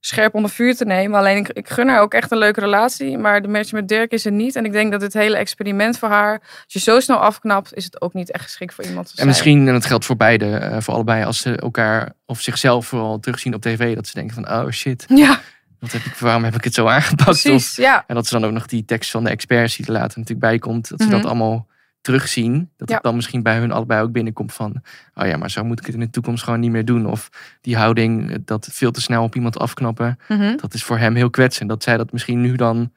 [0.00, 1.18] scherp onder vuur te nemen.
[1.18, 3.18] Alleen ik, ik gun haar ook echt een leuke relatie.
[3.18, 4.56] Maar de match met Dirk is er niet.
[4.56, 6.32] En ik denk dat dit hele experiment voor haar...
[6.42, 9.12] Als je zo snel afknapt, is het ook niet echt geschikt voor iemand.
[9.16, 12.86] En misschien, en dat geldt voor beide, eh, voor allebei, als ze elkaar of zichzelf
[12.86, 15.40] vooral terugzien op tv, dat ze denken van, oh shit, Ja,
[15.80, 17.28] wat heb ik, waarom heb ik het zo aangepakt?
[17.28, 17.76] Of, precies.
[17.76, 20.18] Ja, en dat ze dan ook nog die tekst van de experts die er later
[20.18, 21.16] natuurlijk bij komt, dat ze Mhm.
[21.16, 21.66] dat allemaal
[22.00, 22.70] terugzien.
[22.76, 22.94] Dat Ja.
[22.94, 24.82] het dan misschien bij hun allebei ook binnenkomt van,
[25.14, 27.06] oh ja, maar zo moet ik het in de toekomst gewoon niet meer doen.
[27.06, 27.28] Of
[27.60, 30.56] die houding, eh, dat veel te snel op iemand afknappen, Mhm.
[30.56, 31.68] dat is voor hem heel kwetsend.
[31.68, 32.92] Dat zij dat misschien nu dan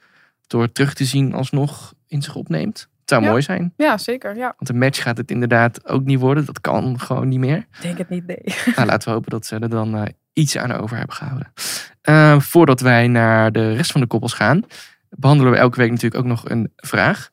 [0.48, 2.80] door terug te zien alsnog in zich opneemt.
[3.00, 3.30] Het zou Ja.
[3.30, 3.74] mooi zijn.
[3.78, 4.36] ja zeker.
[4.36, 4.54] Ja.
[4.58, 6.46] Want een match gaat het inderdaad ook niet worden.
[6.46, 7.58] Dat kan gewoon niet meer.
[7.58, 8.44] Ik denk het niet, nee.
[8.76, 11.54] Nou, laten we hopen dat ze er dan eh, iets aan over hebben gehouden.
[12.02, 14.64] Eh, voordat wij naar de rest van de koppels gaan,
[15.10, 17.30] behandelen we elke week natuurlijk ook nog een vraag.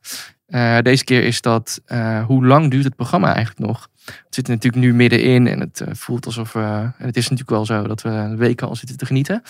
[0.48, 3.88] Eh, deze keer is dat eh, hoe lang duurt het programma eigenlijk nog?
[4.04, 6.60] Het zit er natuurlijk nu middenin en het eh, voelt alsof we.
[6.98, 9.42] en het is natuurlijk wel zo dat we week al zitten te genieten.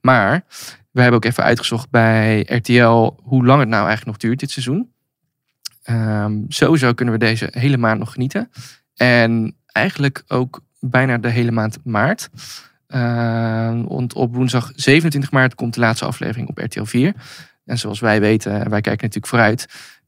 [0.00, 0.44] Maar
[0.90, 4.50] we hebben ook even uitgezocht bij RTL hoe lang het nou eigenlijk nog duurt dit
[4.50, 4.92] seizoen.
[5.82, 8.50] Ehm, sowieso kunnen we deze hele maand nog genieten.
[8.94, 12.30] En eigenlijk ook bijna de hele maand maart.
[12.86, 17.14] Ehm, want op woensdag 27 maart komt de laatste aflevering op RTL 4.
[17.64, 19.66] En zoals wij weten, wij kijken natuurlijk vooruit.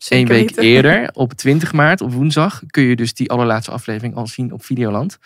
[0.08, 0.62] Eén week weten.
[0.62, 4.64] eerder, op 20 maart, op woensdag, kun je dus die allerlaatste aflevering al zien op
[4.64, 5.18] Videoland.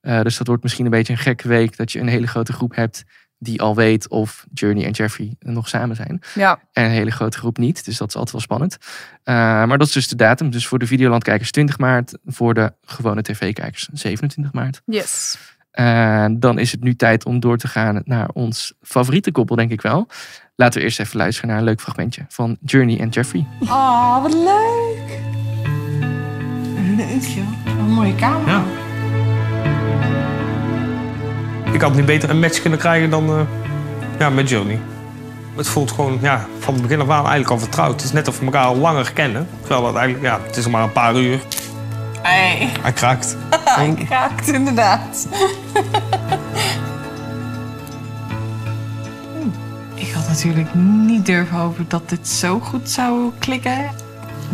[0.00, 2.52] Eh, dus dat wordt misschien een beetje een gekke week dat je een hele grote
[2.52, 3.04] groep hebt
[3.38, 6.20] die al weet of Journey en Jeffrey nog samen zijn.
[6.34, 7.84] Ja, En een hele grote groep niet.
[7.84, 8.76] Dus dat is altijd wel spannend.
[9.22, 10.50] Eh, maar dat is dus de datum.
[10.50, 12.18] Dus voor de Videoland-kijkers 20 maart.
[12.24, 14.82] Voor de gewone tv-kijkers 27 maart.
[14.84, 15.38] yes.
[15.70, 19.70] En dan is het nu tijd om door te gaan naar ons favoriete koppel, denk
[19.70, 20.08] ik wel.
[20.58, 23.46] Laten we eerst even luisteren naar een leuk fragmentje van Journey en Jeffrey.
[23.60, 25.18] Oh, wat leuk.
[26.96, 27.46] Leuk joh.
[27.64, 28.48] Wat een mooie kamer.
[28.48, 28.62] Ja.
[31.72, 33.40] Ik had niet beter een match kunnen krijgen dan eh,
[34.18, 34.78] ja, met Johnny.
[35.56, 37.92] Het voelt gewoon ja, van het begin af aan eigenlijk al vertrouwd.
[37.92, 39.48] Het is net of we elkaar al langer kennen.
[39.60, 41.40] Terwijl dat eigenlijk, ja, het is nog maar een paar uur.
[42.22, 43.36] Hey, Hij kraakt.
[43.64, 45.26] hij kraakt inderdaad.
[50.36, 53.90] natuurlijk niet durven hopen dat dit zo goed zou klikken.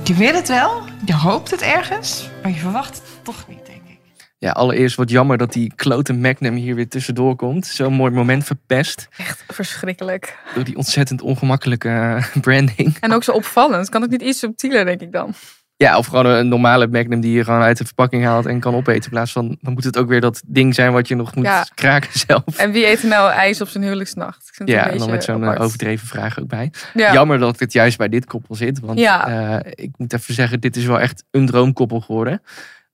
[0.04, 3.80] Je wil het wel, je hoopt het ergens, maar je verwacht het toch niet, denk
[3.88, 3.98] ik.
[4.38, 7.66] Ja, allereerst wat jammer dat die klote Magnum hier weer tussendoor komt.
[7.66, 10.38] Zo'n mooi moment verpest Echt verschrikkelijk.
[10.54, 12.96] door die ontzettend ongemakkelijke branding.
[13.00, 13.88] En ook zo opvallend.
[13.88, 15.34] Kan ook niet iets subtieler, denk ik dan.
[15.82, 18.74] Ja, of gewoon een normale Magnum die je gewoon uit de verpakking haalt en kan
[18.74, 19.04] opeten.
[19.04, 21.44] In plaats van, dan moet het ook weer dat ding zijn wat je nog moet
[21.44, 21.66] Ja.
[21.74, 22.56] kraken zelf.
[22.56, 24.48] En wie eet nou ijs op zijn huwelijksnacht?
[24.48, 26.72] Ik vind het Ja, een en dan met zo'n eh, overdreven vraag ook bij.
[26.94, 27.12] Ja.
[27.12, 28.80] Jammer dat het juist bij dit koppel zit.
[28.80, 29.28] Want Ja.
[29.58, 32.42] eh, ik moet even zeggen, dit is wel echt een droomkoppel geworden.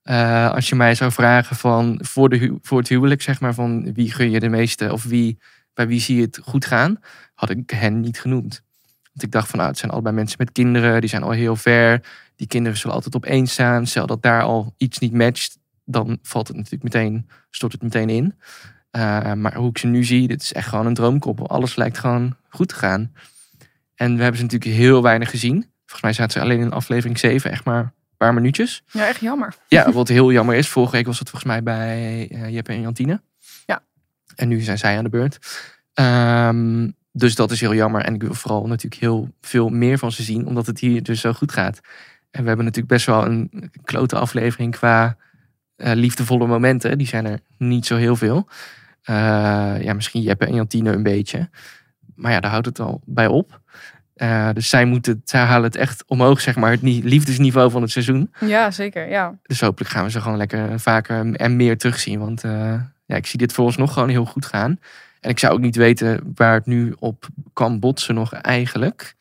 [0.03, 3.93] Eh, als je mij zou vragen van voor, de voor het huwelijk, zeg maar, van
[3.93, 5.39] wie gun je de meeste of wie,
[5.73, 6.99] bij wie zie je het goed gaan,
[7.35, 8.61] had ik hen niet genoemd.
[9.03, 11.55] Want ik dacht van, nou, het zijn allebei mensen met kinderen, die zijn al heel
[11.55, 12.01] ver.
[12.39, 13.87] Die kinderen zullen altijd op één staan.
[13.87, 18.09] Stel dat daar al iets niet matcht, dan valt het natuurlijk meteen, stort het meteen
[18.09, 18.35] in.
[18.91, 21.49] Eh, maar hoe ik ze nu zie, dit is echt gewoon een droomkoppel.
[21.49, 23.13] Alles lijkt gewoon goed te gaan.
[23.95, 25.53] En we hebben ze natuurlijk heel weinig gezien.
[25.79, 28.83] Volgens mij zaten ze alleen in aflevering 7, echt maar een paar minuutjes.
[28.91, 29.55] Ja, echt jammer.
[29.67, 30.69] Ja, wat heel jammer is.
[30.69, 33.21] Vorige week was het volgens mij bij eh, Jeppe en Jantine.
[33.65, 33.83] Ja.
[34.35, 35.39] En nu zijn zij aan de beurt.
[35.93, 38.01] Ehm, dus dat is heel jammer.
[38.01, 41.21] En ik wil vooral natuurlijk heel veel meer van ze zien, omdat het hier dus
[41.21, 41.79] zo goed gaat.
[42.31, 45.17] En we hebben natuurlijk best wel een klote aflevering qua
[45.75, 46.97] eh, liefdevolle momenten.
[46.97, 48.47] Die zijn er niet zo heel veel.
[49.01, 49.15] Eh,
[49.81, 51.49] ja, misschien Jeppe en Jantine een beetje.
[52.15, 53.61] Maar ja, daar houdt het al bij op.
[54.13, 57.81] Eh, dus zij, moeten, zij halen het echt omhoog, zeg maar, het ni- liefdesniveau van
[57.81, 58.33] het seizoen.
[58.39, 59.09] Ja, zeker.
[59.09, 59.37] Ja.
[59.43, 62.19] Dus hopelijk gaan we ze gewoon lekker vaker en meer terugzien.
[62.19, 62.41] Want
[63.05, 64.79] ja, ik zie dit voor ons nog gewoon heel goed gaan.
[65.19, 69.15] En ik zou ook niet weten waar het nu op kan botsen nog eigenlijk.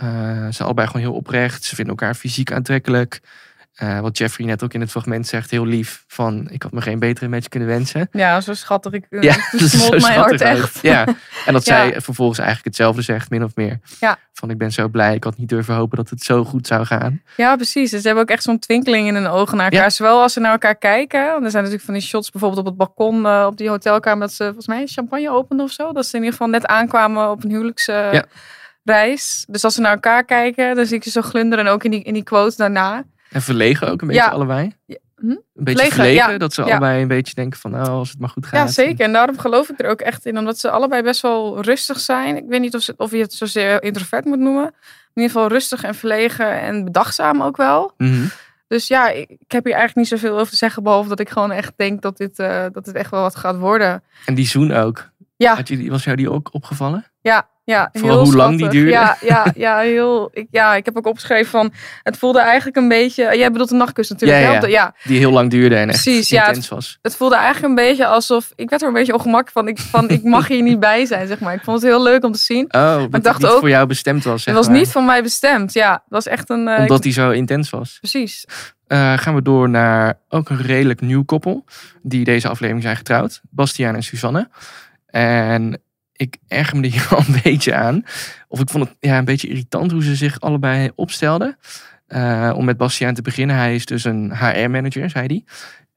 [0.00, 0.06] Eh,
[0.44, 1.64] ze zijn allebei gewoon heel oprecht.
[1.64, 3.20] Ze vinden elkaar fysiek aantrekkelijk.
[3.74, 6.04] Eh, wat Jeffrey net ook in het fragment zegt, heel lief.
[6.06, 8.08] Van, ik had me geen betere match kunnen wensen.
[8.12, 8.92] ja, zo schattig.
[8.92, 10.78] Ik, Ja, ja, dat is zo smolt mijn hart echt.
[10.82, 11.06] Ja,
[11.46, 11.74] en dat Ja.
[11.74, 13.78] zij vervolgens eigenlijk hetzelfde zegt, min of meer.
[14.00, 14.18] Ja.
[14.32, 15.14] Van, ik ben zo blij.
[15.14, 17.22] Ik had niet durven hopen dat het zo goed zou gaan.
[17.36, 17.90] Ja, precies.
[17.90, 19.84] Dus ze hebben ook echt zo'n twinkeling in hun ogen naar elkaar.
[19.84, 19.90] Ja.
[19.90, 21.26] Zowel als ze naar elkaar kijken.
[21.26, 24.20] Want er zijn natuurlijk van die shots bijvoorbeeld op het balkon op die hotelkamer.
[24.20, 25.92] Dat ze volgens mij champagne openden of zo.
[25.92, 28.16] Dat ze in ieder geval net aankwamen op een huwelijksreis.
[28.16, 28.24] Ja.
[28.84, 29.44] Reis.
[29.48, 31.66] dus als ze naar elkaar kijken, dan zie ik ze zo glunderen.
[31.66, 33.04] En ook in die, in die quote daarna.
[33.30, 34.28] En verlegen ook een beetje Ja.
[34.30, 34.72] allebei.
[34.86, 35.26] Ja, hm?
[35.26, 36.38] Een beetje Verlegen, verlegen, ja.
[36.38, 38.66] dat ze allebei een beetje denken van, oh, als het maar goed gaat.
[38.66, 39.04] Ja, zeker.
[39.04, 40.38] En daarom geloof ik er ook echt in.
[40.38, 42.36] Omdat ze allebei best wel rustig zijn.
[42.36, 44.64] Ik weet niet of, ze, of je het zozeer introvert moet noemen.
[45.14, 47.92] In ieder geval rustig en verlegen en bedachtzaam ook wel.
[47.96, 48.24] Mhm.
[48.66, 50.82] Dus ja, ik, ik heb hier eigenlijk niet zoveel over te zeggen.
[50.82, 53.56] Behalve dat ik gewoon echt denk dat dit, eh, dat dit echt wel wat gaat
[53.56, 54.02] worden.
[54.26, 55.10] En die zoen ook.
[55.36, 55.54] Ja.
[55.54, 57.04] Had je, was jou die ook opgevallen?
[57.22, 58.90] Ja, ja Vooral heel hoe lang die duurde.
[58.90, 61.72] Ja, ja, ja, heel, ik, ja, ik heb ook opgeschreven van...
[62.02, 63.36] Het voelde eigenlijk een beetje...
[63.36, 64.62] Jij bedoelt de nachtkus natuurlijk.
[64.62, 64.94] Ja, ja.
[65.04, 66.98] Die heel lang duurde en echt Precies, ja, intens was.
[67.02, 68.52] het voelde eigenlijk een beetje alsof...
[68.56, 69.68] Ik werd er een beetje ongemakkelijk van.
[69.68, 71.54] Ik, van, ik mag hier niet bij zijn, zeg maar.
[71.54, 72.64] Ik vond het heel leuk om te zien.
[72.64, 74.76] Oh, dat het dacht niet ook- voor jou bestemd was, zeg het was maar.
[74.82, 75.72] niet van mij bestemd.
[75.72, 76.68] Ja, het was echt een...
[76.68, 77.96] eh, Omdat ik- die zo intens was.
[77.98, 78.44] Precies.
[78.86, 81.64] Eh, gaan we door naar ook een redelijk nieuw koppel.
[82.02, 83.40] Die deze aflevering zijn getrouwd.
[83.50, 84.48] Bastiaan en Suzanne.
[85.06, 85.80] En
[86.20, 88.04] ik erger me er hier al een beetje aan.
[88.48, 91.56] Of ik vond het ja, een beetje irritant hoe ze zich allebei opstelden.
[92.06, 93.56] Eh, om met Bastiaan te beginnen.
[93.56, 95.44] Hij is dus een HR-manager, zei hij.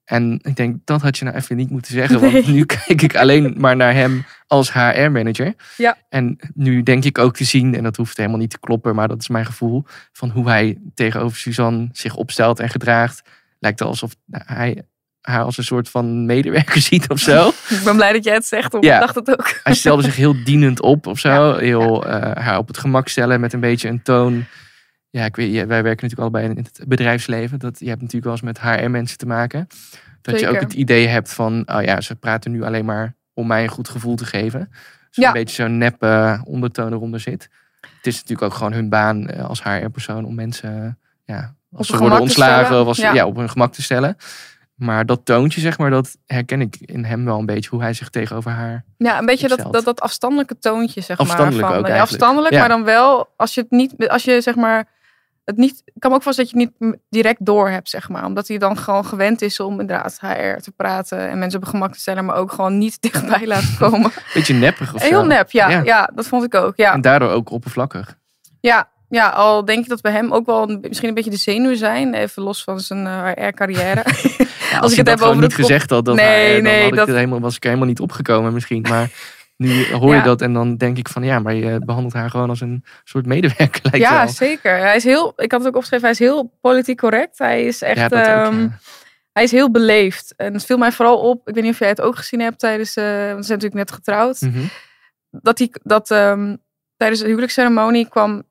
[0.03, 2.19] En ik denk, dat had je nou even niet moeten zeggen.
[2.19, 2.47] Want Nee.
[2.55, 5.53] nu kijk ik alleen maar naar hem als HR-manager.
[5.77, 5.97] Ja.
[6.09, 9.07] En nu denk ik ook te zien, en dat hoeft helemaal niet te kloppen, maar
[9.07, 13.21] dat is mijn gevoel, van hoe hij tegenover Suzanne zich opstelt en gedraagt.
[13.59, 14.83] Lijkt alsof hij
[15.23, 17.47] haar als een soort van medewerker ziet of zo.
[17.69, 18.93] Ik ben blij dat jij het zegt, want Ja.
[18.95, 19.59] ik dacht het ook.
[19.63, 21.55] Hij stelde zich heel dienend op of zo.
[21.57, 24.45] Heel eh, haar op het gemak stellen met een beetje een toon.
[25.09, 27.59] Ja, ik weet, wij werken natuurlijk allebei in het bedrijfsleven.
[27.59, 29.67] Dat, je hebt natuurlijk wel eens met HR-mensen te maken.
[30.21, 33.47] Dat je ook het idee hebt van, oh ja, ze praten nu alleen maar om
[33.47, 34.67] mij een goed gevoel te geven.
[34.69, 35.27] Dus Ja.
[35.27, 37.49] een beetje zo'n nep eh, ondertoon eronder zit.
[37.81, 41.97] Het is natuurlijk ook gewoon hun baan eh, als HR-persoon om mensen, ja, als ze
[41.97, 43.13] worden ontslagen Ja.
[43.13, 43.25] ja.
[43.25, 44.17] op hun gemak te stellen.
[44.75, 47.69] Maar dat toontje, zeg maar, dat herken ik in hem wel een beetje.
[47.69, 49.73] Hoe hij zich tegenover haar Ja, een beetje dat, opstelt.
[49.73, 51.69] dat, dat afstandelijke toontje, zeg Afstandelijk maar.
[51.73, 52.59] Van, ook ja, afstandelijk, Ja.
[52.59, 54.87] maar dan wel als je het niet, als je zeg maar,
[55.45, 58.25] het niet, kan ook vast dat je het niet direct door hebt, zeg maar.
[58.25, 61.93] Omdat hij dan gewoon gewend is om inderdaad HR te praten en mensen op gemak
[61.93, 64.11] te stellen, maar ook gewoon niet dichtbij laten komen.
[64.33, 65.07] beetje neppig of zo.
[65.07, 65.81] Heel nep, ja, Ja.
[65.83, 66.09] ja.
[66.15, 66.73] dat vond ik ook.
[66.75, 66.93] Ja.
[66.93, 68.17] En daardoor ook oppervlakkig.
[68.59, 71.35] Ja, ja, al denk ik dat bij hem ook wel een- misschien een beetje de
[71.37, 72.13] zenuwen zijn.
[72.13, 74.03] Even los van zijn eh, HR-carrière.
[74.71, 76.91] Ja, als ik het heb over niet gezegd had, dat Nee, hij, dan nee, had
[76.91, 78.81] ik dat- helemaal, was ik helemaal niet opgekomen misschien.
[78.81, 79.09] Maar
[79.57, 80.23] nu hoor je Ja.
[80.23, 83.25] dat en dan denk ik van ja, maar je behandelt haar gewoon als een soort
[83.25, 84.33] medewerker lijkt ja, wel.
[84.33, 84.77] zeker.
[84.77, 87.37] Hij is heel, ik had het ook opgeschreven, hij is heel politiek correct.
[87.37, 88.67] Hij is echt, Ja, dat ook, ehm,
[89.31, 90.33] hij is heel beleefd.
[90.37, 92.59] En het viel mij vooral op, ik weet niet of jij het ook gezien hebt
[92.59, 94.41] tijdens, eh, want ze zijn natuurlijk net getrouwd.
[94.41, 94.59] Mhm.
[95.29, 96.55] Dat, hij, dat ehm,
[96.97, 98.43] tijdens de huwelijksceremonie kwam,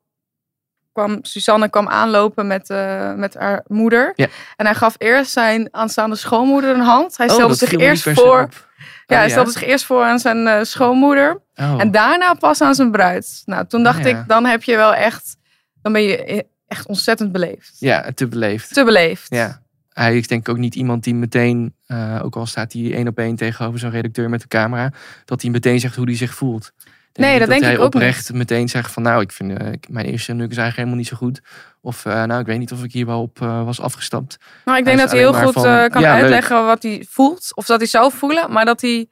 [0.93, 4.13] kwam Suzanne kwam aanlopen met, eh, met haar moeder.
[4.15, 4.27] Ja.
[4.55, 7.17] En hij gaf eerst zijn aanstaande schoonmoeder een hand.
[7.17, 8.41] Hij Oh, stelde zich eerst voor.
[8.41, 8.71] op.
[9.05, 11.41] Ja, Oh, hij stelde zich eerst voor aan zijn eh, schoonmoeder.
[11.55, 11.75] Oh.
[11.77, 13.41] En daarna pas aan zijn bruid.
[13.45, 15.35] Nou, toen dacht ik, dan heb je wel echt,
[15.81, 17.75] dan ben je echt ontzettend beleefd.
[17.79, 18.73] Ja, te beleefd.
[18.73, 19.25] Te beleefd.
[19.29, 19.61] Ja.
[19.89, 23.07] Hij is denk ik ook niet iemand die meteen, eh, ook al staat hij één
[23.07, 24.91] op één tegenover zo'n redacteur met de camera,
[25.25, 26.71] dat hij meteen zegt hoe hij zich voelt.
[27.13, 30.05] Nee, dat denk hij ik ook oprecht meteen zegt van nou, ik vind eh, mijn
[30.05, 31.41] eerste nuk is eigenlijk helemaal niet zo goed.
[31.81, 34.37] Of eh, nou, ik weet niet of ik hier wel op eh, was afgestapt.
[34.65, 36.21] Nou, ik denk dat hij heel goed van, kan ja, leuk.
[36.21, 37.51] uitleggen wat hij voelt.
[37.55, 39.07] Of dat hij zou voelen, maar dat hij...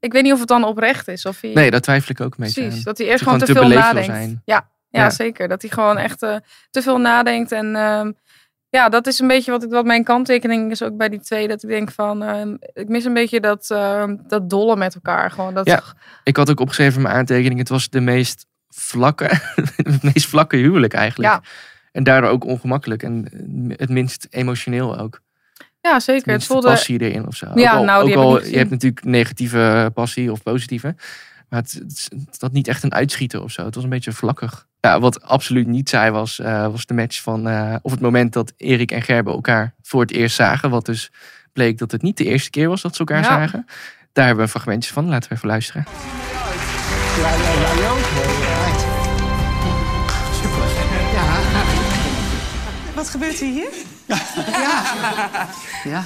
[0.00, 1.26] Ik weet niet of het dan oprecht is.
[1.26, 1.52] Of hij...
[1.52, 4.06] Nee, daar twijfel ik ook een beetje Precies, dat hij eerst gewoon te veel nadenkt.
[4.44, 5.10] Ja, ja, Ja.
[5.10, 5.48] zeker.
[5.48, 7.52] Dat hij gewoon echt te veel nadenkt.
[7.52, 8.12] En ehm,
[8.70, 11.48] ja, dat is een beetje wat, ik, wat mijn kanttekening is ook bij die twee.
[11.48, 15.30] Dat ik denk van, ehm, ik mis een beetje dat, ehm, dat dolle met elkaar.
[15.30, 15.82] Gewoon dat, Ja,
[16.22, 17.58] ik had ook opgeschreven in mijn aantekening.
[17.58, 19.28] Het was de meest vlakke,
[19.76, 21.32] het meest vlakke huwelijk eigenlijk.
[21.32, 21.42] Ja.
[21.92, 23.02] En daardoor ook ongemakkelijk.
[23.02, 23.28] En
[23.76, 25.20] het minst emotioneel ook.
[25.80, 26.32] ja, zeker.
[26.32, 26.66] Het voelde...
[26.66, 27.46] passie erin of zo.
[27.54, 30.94] Ja, ook al, nou, die ook al je hebt natuurlijk negatieve passie of positieve.
[31.48, 33.64] Maar het, het, het had niet echt een uitschieten of zo.
[33.64, 34.66] Het was een beetje vlakkig.
[34.80, 37.48] Ja, wat absoluut niet saai was, eh, was de match van...
[37.48, 40.70] eh, of het moment dat Erik en Gerben elkaar voor het eerst zagen.
[40.70, 41.10] Wat dus
[41.52, 43.24] bleek dat het niet de eerste keer was dat ze elkaar Ja.
[43.24, 43.66] zagen.
[44.12, 45.08] Daar hebben we fragmentjes van.
[45.08, 45.84] Laten we even luisteren.
[52.94, 53.68] Wat gebeurt er hier?
[55.84, 56.04] Ja,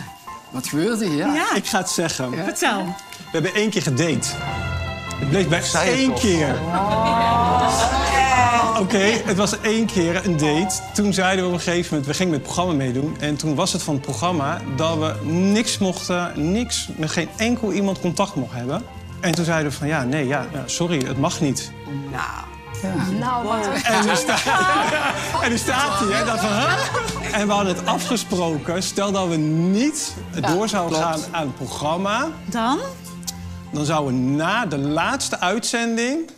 [0.50, 1.26] wat gebeurde hier?
[1.26, 1.54] Ja.
[1.54, 2.44] Ik ga het zeggen.
[2.44, 2.84] Vertel.
[2.84, 4.28] We hebben één keer gedate.
[5.22, 6.54] Het bleef bij één keer.
[8.80, 10.80] Oké, het was één keer een date.
[10.94, 13.16] Toen zeiden we op een gegeven moment, we gingen met het programma meedoen.
[13.20, 17.72] En toen was het van het programma dat we niks mochten, niks, met geen enkel
[17.72, 18.82] iemand contact mochten hebben.
[19.20, 21.72] En toen zeiden we van, ja, nee, ja, sorry, het mag niet.
[23.18, 24.38] Nou, wat En nu, sta-
[25.42, 27.38] en nu staat hij, hè, dat van, huh?
[27.40, 32.28] En we hadden het afgesproken, stel dat we niet door zouden gaan aan het programma...
[32.44, 32.78] Dan?
[33.72, 36.30] Dan zouden we na de laatste uitzending...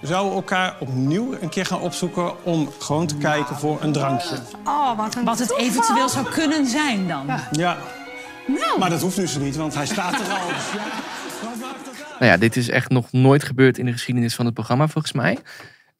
[0.00, 2.44] zouden we elkaar opnieuw een keer gaan opzoeken...
[2.44, 4.36] om gewoon te kijken voor een drankje.
[4.64, 7.26] Oh, wat, wat het eventueel zou kunnen zijn dan.
[7.50, 7.76] Ja.
[8.78, 10.38] Maar dat hoeft dus niet, want hij staat er al.
[12.22, 12.28] Ja.
[12.28, 15.12] Nou ja, dit is echt nog nooit gebeurd in de geschiedenis van het programma, volgens
[15.12, 15.38] mij.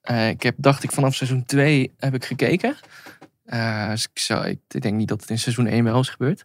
[0.00, 2.76] Eh, ik heb, dacht ik, vanaf seizoen 2 heb ik gekeken.
[3.44, 6.44] Eh, dus ik, zou, ik denk niet dat het in seizoen 1 wel is gebeurd.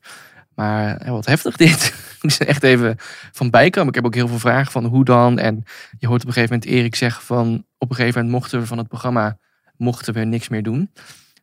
[0.57, 1.93] Maar wat heftig dit.
[2.21, 2.95] ik er echt even
[3.31, 3.89] van bijkomen.
[3.89, 5.39] Ik heb ook heel veel vragen van hoe dan.
[5.39, 5.63] En
[5.99, 7.65] je hoort op een gegeven moment Erik zeggen van...
[7.77, 9.37] op een gegeven moment mochten we van het programma
[9.77, 10.91] mochten we niks meer doen.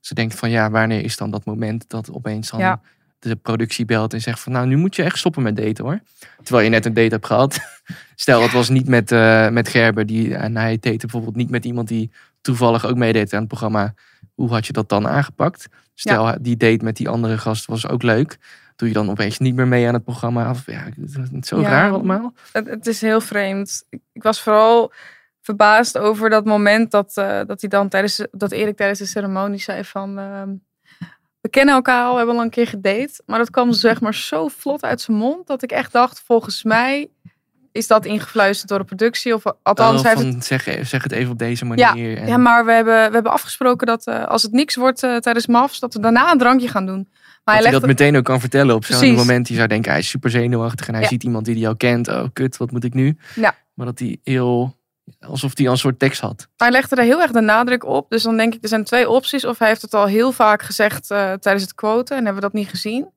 [0.01, 2.81] Ze denkt van ja, wanneer is dan dat moment dat opeens dan Ja.
[3.19, 6.01] de productie belt en zegt van nou, nu moet je echt stoppen met daten hoor.
[6.43, 7.59] Terwijl je net een date hebt gehad.
[8.15, 10.07] Stel, het was niet met, eh, met Gerber.
[10.07, 13.95] Die, en hij date bijvoorbeeld niet met iemand die toevallig ook meedeed aan het programma.
[14.35, 15.69] Hoe had je dat dan aangepakt?
[15.95, 18.39] Stel, die date met die andere gast was ook leuk.
[18.77, 20.51] Doe je dan opeens niet meer mee aan het programma?
[20.51, 20.97] Of, ja, het
[21.43, 21.69] is zo Ja.
[21.69, 22.33] raar allemaal.
[22.53, 23.85] Het, het is heel vreemd.
[24.13, 24.93] Ik, was vooral
[25.41, 29.61] verbaasd over dat moment dat, eh, dat hij dan tijdens dat Erik tijdens de ceremonie
[29.61, 30.19] zei van.
[30.19, 30.49] ehm,
[31.41, 33.23] we kennen elkaar al, we hebben al een keer gedate.
[33.27, 36.63] Maar dat kwam zeg maar zo vlot uit zijn mond dat ik echt dacht, volgens
[36.63, 37.09] mij
[37.73, 39.35] is dat ingefluisterd door de productie.
[39.35, 42.19] Of althans, Oh, van, het zeg, zeg het even op deze ja, manier.
[42.19, 45.17] en- ja, maar we hebben, we hebben afgesproken dat eh, als het niks wordt eh,
[45.17, 47.09] tijdens MAFs, dat we daarna een drankje gaan doen.
[47.45, 49.47] Maar dat hij hij dat meteen ook kan vertellen op zo'n moment.
[49.47, 51.09] Die zou denken, hij is super zenuwachtig en hij Ja.
[51.09, 52.09] ziet iemand die hij al kent.
[52.09, 53.17] Oh, kut, wat moet ik nu?
[53.35, 53.55] Ja.
[53.75, 54.77] Maar dat hij heel,
[55.21, 56.49] alsof hij al een soort tekst had.
[56.57, 58.11] Hij legde er heel erg de nadruk op.
[58.11, 59.45] Dus dan denk ik, er zijn twee opties.
[59.47, 62.49] Of hij heeft het al heel vaak gezegd eh, tijdens het quoten en hebben we
[62.49, 63.09] dat niet gezien.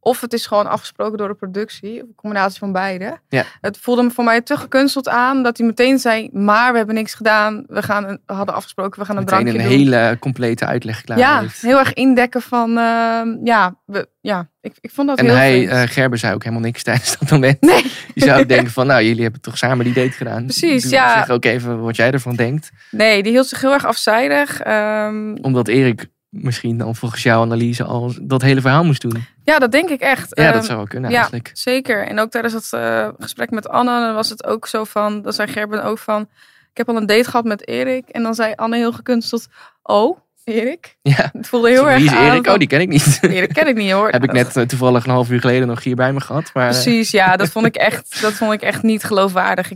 [0.00, 1.94] Of het is gewoon afgesproken door de productie.
[2.02, 3.18] Of een combinatie van beide.
[3.28, 3.44] Ja.
[3.60, 6.28] Het voelde me voor mij te gekunsteld aan dat hij meteen zei...
[6.32, 7.64] maar we hebben niks gedaan.
[7.66, 9.78] We, gaan een- we hadden afgesproken, we gaan een Meteen drankje een doen.
[9.78, 11.60] hele complete uitleg klaar ja, heeft.
[11.62, 12.78] heel erg indekken van...
[12.78, 16.42] ehm, ja, we, ja ik, ik vond dat En heel hij, eh, Gerber, zei ook
[16.42, 17.60] helemaal niks tijdens dat moment.
[17.60, 17.82] Nee.
[18.14, 20.44] Je zou denken van, nou, jullie hebben toch samen die date gedaan.
[20.44, 21.18] Precies, Doe- ja.
[21.18, 22.70] Zeg ook even wat jij ervan denkt.
[22.90, 24.60] Nee, die hield zich heel erg afzijdig.
[24.60, 29.24] Ehm, Omdat Erik misschien dan volgens jouw analyse al dat hele verhaal moest doen.
[29.44, 30.28] Ja, dat denk ik echt.
[30.36, 31.50] Ja, dat Ehm, zou wel kunnen ja, eigenlijk.
[31.54, 32.06] zeker.
[32.06, 35.22] En ook tijdens het eh, gesprek met Anne dan was het ook zo van...
[35.22, 36.22] Dan zei Gerben ook van...
[36.70, 38.08] Ik heb al een date gehad met Erik.
[38.08, 39.46] En dan zei Anne heel gekunsteld...
[39.82, 40.96] Oh, Erik?
[41.02, 41.30] Ja.
[41.36, 42.44] Het voelde heel Wie erg is aan Erik?
[42.44, 43.18] van- Oh, die ken ik niet.
[43.22, 44.08] Erik ken ik niet hoor.
[44.18, 46.50] Heb ik net eh, toevallig een half uur geleden nog hier bij me gehad.
[46.54, 47.36] Maar, eh, Precies, ja.
[47.36, 49.70] Dat vond ik echt, dat vond ik echt niet geloofwaardig.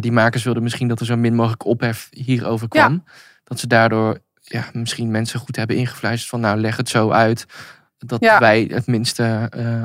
[0.00, 3.04] Die makers wilden misschien dat er zo min mogelijk ophef hierover kwam.
[3.44, 7.46] Dat ze daardoor ja, misschien mensen goed hebben ingefluisterd van nou leg het zo uit.
[7.98, 8.38] Dat Ja.
[8.38, 9.84] wij het minste eh,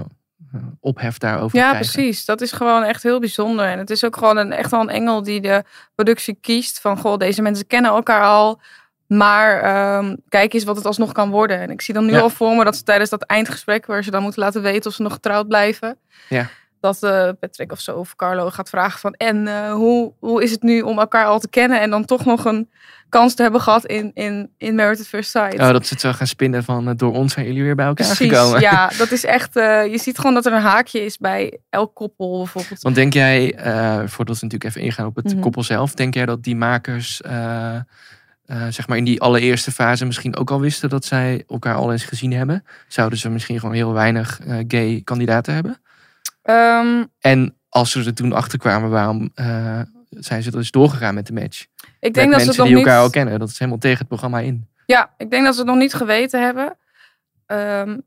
[0.80, 1.92] ophef daarover Ja, krijgen.
[1.94, 2.26] precies.
[2.26, 3.66] Dat is gewoon echt heel bijzonder.
[3.66, 5.64] En het is ook gewoon een, echt wel een engel die de
[5.96, 6.80] productie kiest.
[6.82, 8.62] Van, goh, deze mensen kennen elkaar al.
[9.08, 11.60] Maar ehm, kijk eens wat het alsnog kan worden.
[11.60, 12.20] En ik zie dan nu Ja.
[12.20, 13.86] al voor me dat ze tijdens dat eindgesprek...
[13.86, 15.98] waar ze dan moeten laten weten of ze nog getrouwd blijven...
[16.30, 16.50] Ja.
[16.84, 19.14] Dat eh, Patrick of zo of Carlo gaat vragen van...
[19.14, 21.82] en eh, hoe, hoe is het nu om elkaar al te kennen...
[21.82, 22.70] en dan toch nog een
[23.10, 25.60] kans te hebben gehad in, in, in Married at First Sight.
[25.60, 27.86] Oh, dat ze het zo gaan spinnen van eh, door ons zijn jullie weer bij
[27.86, 28.60] elkaar Precies, gekomen.
[28.62, 28.92] ja.
[28.98, 29.54] Dat is echt...
[29.54, 32.82] je ziet gewoon dat er een haakje is bij elk koppel bijvoorbeeld.
[32.82, 33.54] Want denk jij,
[34.06, 35.40] voordat we natuurlijk even ingaan op het Mhm.
[35.40, 37.22] koppel zelf, denk jij dat die makers,
[38.70, 42.04] zeg maar in die allereerste fase misschien ook al wisten dat zij elkaar al eens
[42.04, 42.64] gezien hebben?
[42.88, 45.82] Zouden ze misschien gewoon heel weinig gay kandidaten hebben?
[46.44, 49.80] Ehm, En als ze er toen achter kwamen, waarom eh,
[50.10, 51.66] zijn ze dus doorgegaan met de match?
[52.00, 52.86] Ik denk met dat ze mensen het nog die niet...
[52.86, 53.40] elkaar al kennen.
[53.40, 54.68] Dat is helemaal tegen het programma in.
[54.86, 56.78] Ja, ik denk dat ze het nog niet geweten hebben.
[57.46, 57.98] Ehm, Was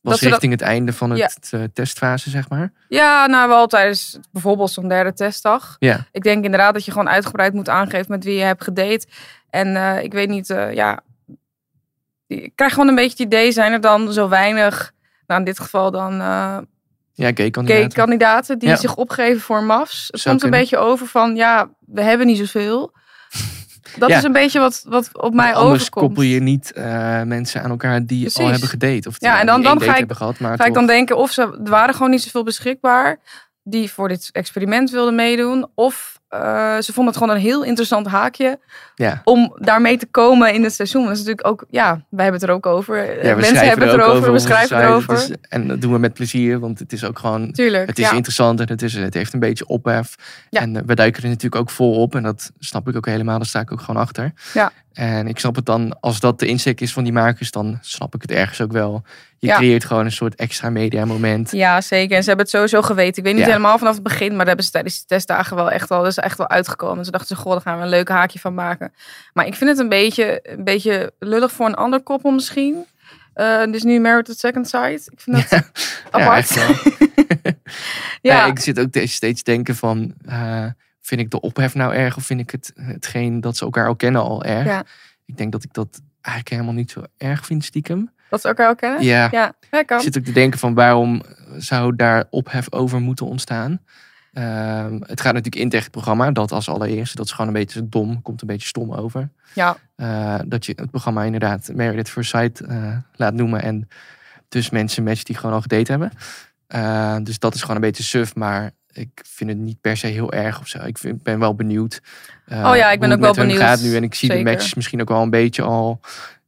[0.00, 1.18] dat ze dat- richting het einde van het
[1.50, 1.58] Ja.
[1.58, 2.72] eh, testfase, zeg maar.
[2.88, 5.76] Ja, nou wel tijdens bijvoorbeeld zo'n derde testdag.
[5.78, 6.06] Ja.
[6.12, 9.06] Ik denk inderdaad dat je gewoon uitgebreid moet aangeven met wie je hebt gedate.
[9.50, 11.00] En eh, ik weet niet, ja.
[12.26, 14.92] Ik krijg gewoon een beetje het idee, zijn er dan zo weinig,
[15.26, 16.20] nou in dit geval dan
[17.14, 17.92] Ja, gay gay kandidaten.
[17.92, 18.76] kandidaten die Ja.
[18.76, 20.08] zich opgeven voor MAFs.
[20.10, 22.92] Het Zou komt een beetje over van, ja, we hebben niet zoveel.
[23.98, 24.16] Dat Ja.
[24.16, 26.06] is een beetje wat, wat op mij Anders overkomt.
[26.06, 28.38] koppel je niet eh, mensen aan elkaar die Precies.
[28.44, 29.08] al hebben gedate.
[29.08, 30.38] Of die Ja, en dan, dan ga, ik, hebben gehad.
[30.38, 33.20] Maar ga ik dan denken of ze er waren gewoon niet zoveel beschikbaar
[33.62, 35.66] die voor dit experiment wilden meedoen.
[35.74, 36.40] Of eh,
[36.78, 38.58] ze vonden het gewoon een heel interessant haakje
[39.02, 39.20] Ja.
[39.24, 41.02] om daarmee te komen in het seizoen.
[41.02, 43.24] Dat is natuurlijk ook, ja, wij hebben het er ook over.
[43.26, 45.12] Ja, Mensen hebben het erover, over we schrijven erover.
[45.14, 47.52] Het is- en dat doen we met plezier, want het is ook gewoon...
[47.52, 48.12] Tuurlijk, Het is ja.
[48.12, 50.14] interessant en het, is, het heeft een beetje ophef.
[50.50, 50.60] Ja.
[50.60, 52.14] En eh, we duiken er natuurlijk ook vol op.
[52.14, 54.32] En dat snap ik ook helemaal, daar sta ik ook gewoon achter.
[54.54, 54.72] Ja.
[54.92, 58.14] En ik snap het dan, als dat de insteek is van die makers, dan snap
[58.14, 59.02] ik het ergens ook wel.
[59.38, 59.56] Je Ja.
[59.56, 61.50] creëert gewoon een soort extra media moment.
[61.50, 62.16] Ja, zeker.
[62.16, 63.16] En ze hebben het sowieso geweten.
[63.16, 63.48] Ik weet niet Ja.
[63.48, 66.10] helemaal vanaf het begin, maar daar hebben ze tijdens die testdagen wel echt wel, dat
[66.10, 67.04] is echt wel uitgekomen.
[67.04, 68.91] Ze dachten ze, goh, daar gaan we een leuk haakje van maken.
[69.32, 72.84] Maar ik vind het een beetje, een beetje lullig voor een ander koppel misschien.
[73.34, 75.12] Eh, dus nu Married at Second Sight.
[75.12, 75.70] Ik vind dat
[76.10, 76.38] apart.
[76.38, 76.74] echt wel.
[78.22, 78.34] Ja.
[78.34, 80.66] Ja, ik zit ook te- steeds denken van, eh,
[81.00, 83.96] vind ik de ophef nou erg of vind ik het, hetgeen dat ze elkaar al
[83.96, 84.66] kennen al erg?
[84.66, 84.84] Ja.
[85.26, 88.10] Ik denk dat ik dat eigenlijk helemaal niet zo erg vind stiekem.
[88.28, 89.02] Dat ze elkaar ook kennen?
[89.02, 89.28] Ja.
[89.32, 89.78] Ja, ja.
[89.80, 91.22] Ik zit ook te denken van waarom
[91.56, 93.80] zou daar ophef over moeten ontstaan?
[94.32, 96.30] Ehm, het gaat natuurlijk in tegen het programma.
[96.30, 97.16] Dat als allereerste.
[97.16, 98.22] Dat is gewoon een beetje dom.
[98.22, 99.28] Komt een beetje stom over.
[99.52, 99.76] Ja.
[99.96, 103.62] Eh, dat je het programma inderdaad Married at First Sight eh, laat noemen.
[103.62, 103.88] En
[104.48, 106.12] dus mensen matcht die gewoon al gedate hebben.
[106.66, 108.34] Eh, dus dat is gewoon een beetje suf.
[108.34, 110.78] Maar ik vind het niet per se heel erg of zo.
[110.84, 112.00] Ik vind, ben wel benieuwd.
[112.48, 113.60] Oh ja, ik ben ook wel benieuwd.
[113.60, 113.96] gaat nu.
[113.96, 116.00] En ik zie de matches misschien ook wel een beetje al.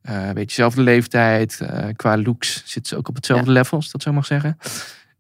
[0.03, 1.61] een beetje dezelfde leeftijd.
[1.97, 4.59] qua looks zitten ze ook op hetzelfde level, als dat zo mag zeggen.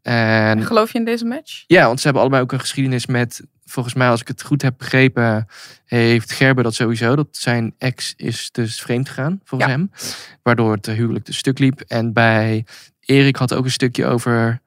[0.05, 1.65] En Geloof je in deze match?
[1.67, 4.63] ja, want ze hebben allebei ook een geschiedenis met, volgens mij als ik het goed
[4.63, 5.47] heb begrepen,
[5.85, 7.17] heeft Gerber dat sowieso.
[7.17, 9.77] Dat zijn ex is dus vreemd gegaan, volgens Ja.
[9.77, 9.91] hem.
[10.43, 11.81] Waardoor het huwelijk dus stuk liep.
[11.81, 12.65] En bij
[13.01, 14.61] Erik had ook een stukje over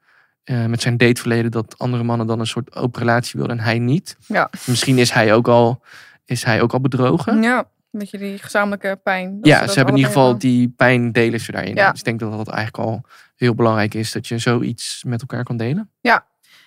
[0.44, 3.78] eh, met zijn dateverleden dat andere mannen dan een soort open relatie wilden en hij
[3.78, 4.16] niet.
[4.26, 4.50] Ja.
[4.66, 5.82] Misschien is hij ook al,
[6.24, 7.42] is hij ook al bedrogen.
[7.42, 7.68] Ja.
[7.90, 9.40] Beetje die gezamenlijke pijn.
[9.40, 11.74] dat Ja, dat ze hebben in ieder geval die pijn delen ze daarin.
[11.74, 11.90] Ja.
[11.90, 13.04] Dus ik denk dat dat eigenlijk al
[13.36, 14.12] heel belangrijk is.
[14.12, 15.90] Dat je zoiets met elkaar kan delen.
[16.00, 16.26] Ja,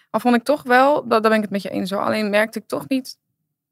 [0.10, 2.02] al vond ik toch wel, dat, daar ben ik het met je eens hoor.
[2.04, 3.18] Alleen merkte ik toch niet.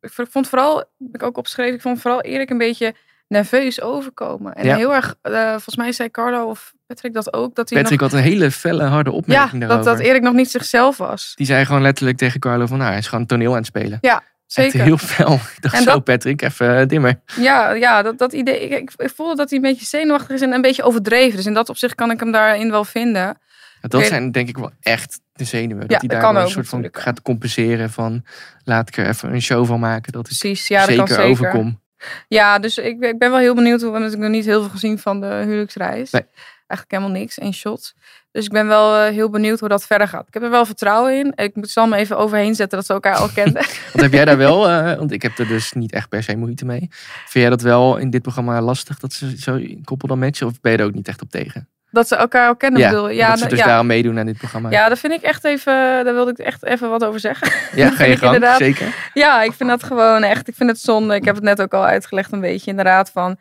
[0.02, 2.94] Ik vond vooral, heb ik ook opgeschreven, ik vond vooral Erik een beetje
[3.28, 4.54] nerveus overkomen.
[4.54, 4.76] En Ja.
[4.76, 7.56] heel erg, eh, volgens mij zei Carlo of Patrick dat ook.
[7.56, 9.92] Dat hij Patrick nog, had een hele felle, harde ja, opmerking dat, daarover.
[9.96, 11.32] dat Erik nog niet zichzelf was.
[11.36, 12.78] Die zei gewoon letterlijk tegen Carlo van...
[12.78, 13.98] Nou, hij is gewoon toneel aan het spelen.
[14.02, 14.24] Ja,
[14.54, 14.82] Echt zeker.
[14.88, 15.34] heel fel.
[15.56, 17.20] Ik dacht En zo, dat- Patrick, even eh, dimmer.
[17.36, 18.60] Ja, ja dat, dat idee.
[18.62, 21.36] Ik, ik, ik voelde dat hij een beetje zenuwachtig is en een beetje overdreven.
[21.36, 23.38] Dus in dat opzicht kan ik hem daarin wel vinden.
[23.82, 25.82] Dat zijn denk ik wel echt de zenuwen.
[25.82, 28.26] Ja, dat hij dat daar wel een soort van natuurlijk, gaat compenseren van...
[28.64, 30.12] Laat ik er even een show van maken.
[30.12, 31.32] Dat Precies, ja, dat kan zeker zeker.
[31.32, 31.82] overkom.
[32.28, 33.78] Ja, dus ik, ben- ik ben wel heel benieuwd.
[33.80, 36.12] We hebben natuurlijk nog niet heel veel gezien van de huwelijksreis.
[36.12, 36.26] Nee.
[36.70, 37.94] Eigenlijk helemaal niks, één shot.
[38.32, 40.28] Dus ik ben wel eh, heel benieuwd hoe dat verder gaat.
[40.28, 41.32] Ik heb er wel vertrouwen in.
[41.36, 43.64] Ik moet- zal me even overheen zetten dat ze elkaar al kenden.
[43.94, 44.70] Want heb jij daar wel...
[44.70, 46.88] eh, want ik heb er dus niet echt per se moeite mee.
[46.90, 49.00] Vind jij dat wel in dit programma lastig...
[49.00, 50.48] dat ze zo een koppel dan matchen?
[50.48, 51.68] Of ben je er ook niet echt op tegen?
[51.92, 53.26] dat ze elkaar al kennen, ja, bedoel je?
[53.26, 53.66] dat ze dus ja.
[53.66, 54.70] daarom meedoen aan dit programma.
[54.70, 55.74] ja, dat vind ik echt even...
[56.06, 57.52] Daar wilde ik echt even wat over zeggen.
[57.76, 58.96] Ja, ga je gang, inderdaad- zeker.
[59.14, 60.48] Ja, ik vind dat gewoon echt.
[60.48, 61.16] Ik vind het zonde.
[61.16, 63.10] Ik heb het net ook al uitgelegd, een beetje inderdaad.
[63.12, 63.38] Van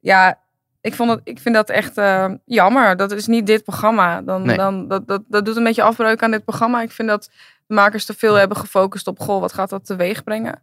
[0.00, 0.38] ja,
[0.84, 2.96] ik, vond het, ik vind dat echt eh, jammer.
[2.96, 4.22] Dat is niet dit programma.
[4.22, 4.56] Dan, Nee.
[4.56, 6.82] dan, dat, dat, dat doet een beetje afbreuk aan dit programma.
[6.82, 7.30] Ik vind dat
[7.66, 10.62] de makers te veel hebben gefocust op: goh, wat gaat dat teweeg brengen?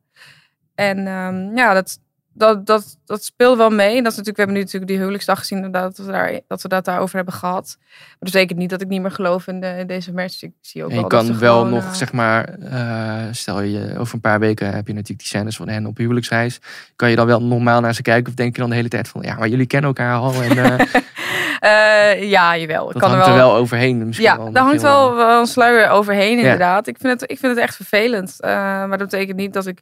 [0.75, 1.99] En ehm, ja, dat,
[2.33, 4.01] dat, dat, dat speelt wel mee.
[4.01, 6.61] Dat is natuurlijk, we hebben nu natuurlijk die huwelijksdag gezien, inderdaad, dat we, daar, dat
[6.61, 7.77] we dat daarover hebben gehad.
[7.79, 10.43] Maar dat betekent niet dat ik niet meer geloof in, de, in deze match.
[10.43, 13.61] Ik zie ook En je wel kan wel gewoon, nog, eh, zeg maar, eh, stel
[13.61, 16.59] je over een paar weken heb je natuurlijk die scènes van hen op huwelijksreis.
[16.95, 19.07] Kan je dan wel normaal naar ze kijken of denk je dan de hele tijd
[19.07, 22.87] van, ja, maar jullie kennen elkaar al en eh, ja, jawel.
[22.87, 24.05] Ik dat kan hangt er er wel overheen.
[24.07, 26.43] Misschien Ja, wel daar hangt wel, wel een sluier overheen, Ja.
[26.43, 26.87] inderdaad.
[26.87, 28.37] Ik, vind het, ik vind het echt vervelend.
[28.41, 29.79] Maar dat betekent niet dat ik,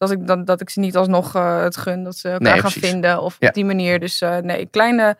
[0.00, 2.60] dat ik, dat, dat ik ze niet alsnog eh, het gun dat ze elkaar Nee,
[2.60, 2.90] gaan precies.
[2.90, 3.22] vinden.
[3.22, 3.48] Of Ja.
[3.48, 4.00] op die manier.
[4.00, 5.16] Dus eh, nee, kleine,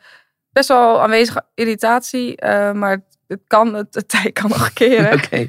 [0.53, 2.37] best wel aanwezige irritatie.
[2.37, 5.13] eh, maar het, het kan, het, het tij kan nog keren.
[5.25, 5.47] Oké.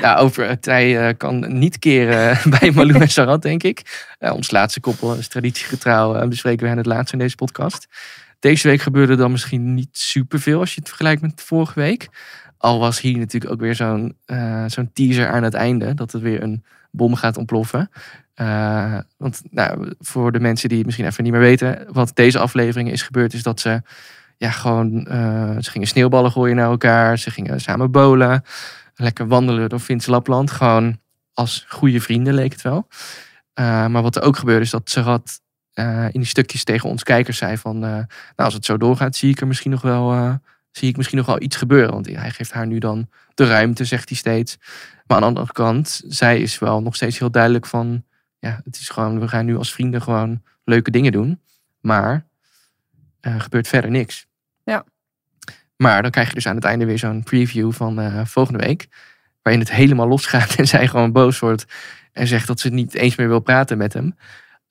[0.00, 4.06] nou, over het tij kan niet keren bij Malou en Sarat, denk ik.
[4.18, 6.28] Ons laatste koppel is traditiegetrouw.
[6.28, 7.86] bespreken we hen het laatst in deze podcast.
[8.38, 12.08] Deze week gebeurde dan misschien niet superveel als je het vergelijkt met vorige week.
[12.58, 14.16] Al was hier natuurlijk ook weer zo'n
[14.66, 15.94] zo'n teaser aan het einde.
[15.94, 17.90] Dat er weer een bom gaat ontploffen.
[18.36, 21.86] Eh, want nou, voor de mensen die het misschien even niet meer weten.
[21.92, 23.82] Wat deze aflevering is gebeurd is dat ze
[24.36, 27.18] ja, gewoon, eh, ze gingen sneeuwballen gooien naar elkaar.
[27.18, 28.44] Ze gingen samen bowlen.
[28.94, 30.50] Lekker wandelen door Fins Lapland.
[30.50, 30.98] Gewoon
[31.32, 32.88] als goede vrienden leek het wel.
[33.52, 35.40] Eh, maar wat er ook gebeurde is dat Sarat
[35.72, 37.78] eh in die stukjes tegen ons kijkers zei van...
[37.78, 38.06] nou,
[38.36, 40.38] als het zo doorgaat zie ik er misschien nog wel...
[40.70, 41.92] zie ik misschien nog wel iets gebeuren.
[41.92, 44.58] Want hij geeft haar nu dan de ruimte, zegt hij steeds.
[45.06, 48.04] Maar aan de andere kant, zij is wel nog steeds heel duidelijk van...
[48.38, 51.40] Ja, het is gewoon, we gaan nu als vrienden gewoon leuke dingen doen.
[51.80, 52.26] Maar
[53.20, 54.26] er gebeurt verder niks.
[54.64, 54.84] Ja.
[55.76, 58.88] Maar dan krijg je dus aan het einde weer zo'n preview van eh, volgende week.
[59.42, 61.64] Waarin het helemaal losgaat en zij gewoon boos wordt.
[62.12, 64.16] En zegt dat ze niet eens meer wil praten met hem.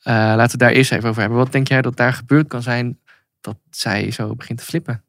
[0.01, 1.39] Eh, laten we daar eerst even over hebben.
[1.39, 2.99] Wat denk jij dat daar gebeurd kan zijn
[3.41, 5.03] dat zij zo begint te flippen?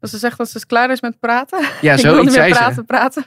[0.00, 1.68] Dat ze zegt dat ze klaar is met praten.
[1.80, 2.82] Ja, zoiets niet meer zei ze.
[2.82, 3.24] praten.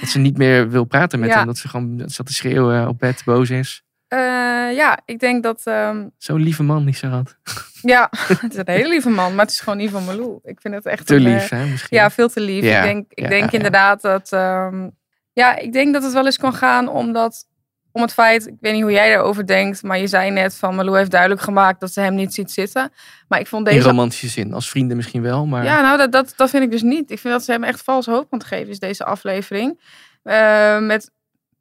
[0.00, 1.36] Dat ze niet meer wil praten met Ja.
[1.36, 1.46] hem.
[1.46, 3.83] Dat ze gewoon zat te schreeuwen op bed, boos is.
[4.18, 5.60] Eh, ja, ik denk dat...
[5.64, 7.36] ehm, Zo'n lieve man die ze had.
[7.82, 10.38] Ja, het is een hele lieve man, maar het is gewoon niet van Malou.
[10.42, 11.96] Ik vind het echt Te een, lief, eh, hè, misschien?
[11.98, 12.64] Ja, veel te lief.
[12.64, 14.32] Ja, Ik denk, ik ja, denk ja, inderdaad dat...
[14.32, 14.88] ehm,
[15.32, 17.44] ja, ik denk dat het wel eens kan gaan omdat...
[17.92, 20.74] Om het feit, ik weet niet hoe jij daarover denkt, maar je zei net van
[20.74, 22.92] Malou heeft duidelijk gemaakt dat ze hem niet ziet zitten.
[23.28, 23.88] Maar ik vond In deze...
[23.88, 24.52] romantische zin.
[24.54, 25.64] Als vrienden misschien wel, maar...
[25.64, 27.10] Ja, nou, dat, dat, dat vind ik dus niet.
[27.10, 29.80] Ik vind dat ze hem echt vals hoop aan het geven is, deze aflevering.
[30.22, 31.10] Eh, met,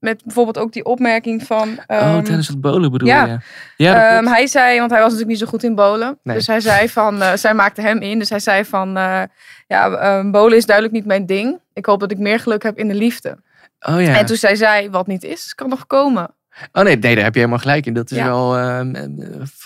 [0.03, 1.69] met bijvoorbeeld ook die opmerking van...
[1.69, 3.25] oh, ehm, tijdens het bolen bedoel ja.
[3.25, 3.37] je?
[3.83, 6.19] Ja, Ehm, hij zei, want hij was natuurlijk niet zo goed in bolen.
[6.23, 6.35] Nee.
[6.35, 8.19] Dus hij zei van, eh, zij maakte hem in.
[8.19, 9.21] Dus hij zei van, eh,
[9.67, 11.59] ja, eh, bolen is duidelijk niet mijn ding.
[11.73, 13.37] Ik hoop dat ik meer geluk heb in de liefde.
[13.79, 14.17] Oh ja.
[14.17, 16.35] En toen zei zij, wat niet is, kan nog komen.
[16.71, 17.93] Oh nee, nee, daar heb je helemaal gelijk in.
[17.93, 18.25] Dat is Ja.
[18.25, 18.79] wel eh,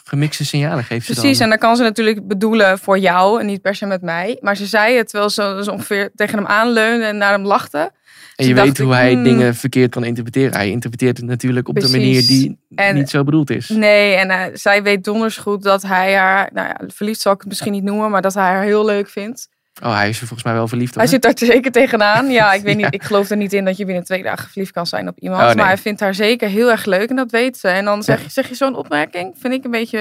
[0.04, 3.62] gemixte signalen geeft ze Precies, en dan kan ze natuurlijk bedoelen voor jou en niet
[3.62, 4.38] per se met mij.
[4.42, 7.92] Maar ze zei het terwijl ze dus ongeveer tegen hem aanleunde en naar hem lachte.
[8.38, 10.54] En je weet hoe ik, hij hmm, dingen verkeerd kan interpreteren.
[10.54, 13.70] Hij interpreteert het natuurlijk op de manier die En- niet zo bedoeld is.
[13.70, 17.40] Nee, en eh, zij weet donders goed dat hij haar, nou ja, verliefd zal ik
[17.40, 19.50] het misschien niet noemen, maar dat hij haar heel leuk vindt.
[19.84, 20.98] Oh, hij is er volgens mij wel verliefd op.
[20.98, 22.30] Hij zit daar zeker tegenaan.
[22.30, 22.86] Ja, ik weet Ja.
[22.86, 22.94] niet.
[22.94, 25.42] Ik geloof er niet in dat je binnen twee dagen verliefd kan zijn op iemand.
[25.42, 25.56] Oh, nee.
[25.56, 27.68] Maar hij vindt haar zeker heel erg leuk en dat weet ze.
[27.68, 30.00] En dan zeg, zeg je zo'n opmerking, vind ik een beetje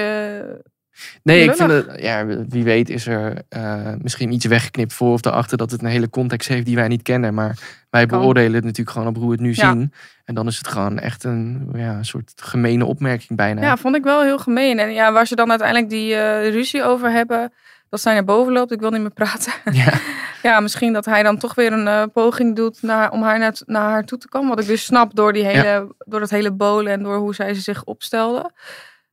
[1.23, 5.21] Nee, ik vind het, ja, wie weet is er eh, misschien iets weggeknipt voor of
[5.21, 7.33] daarachter dat het een hele context heeft die wij niet kennen.
[7.33, 7.57] Maar
[7.89, 8.19] wij Kan.
[8.19, 9.71] beoordelen het natuurlijk gewoon op hoe we het nu Ja.
[9.71, 9.93] zien.
[10.25, 13.61] En dan is het gewoon echt een, ja, soort gemene opmerking bijna.
[13.61, 14.79] Ja, vond ik wel heel gemeen.
[14.79, 17.53] En ja, waar ze dan uiteindelijk die eh, ruzie over hebben,
[17.89, 18.71] dat zij naar boven loopt.
[18.71, 19.53] Ik wil niet meer praten.
[19.71, 19.93] Ja.
[20.49, 23.53] ja, misschien dat hij dan toch weer een eh, poging doet naar, om haar naar,
[23.65, 24.49] naar haar toe te komen.
[24.49, 27.53] Wat ik dus snap door, die hele, door dat hele bolen en door hoe zij
[27.53, 28.51] zich opstelde.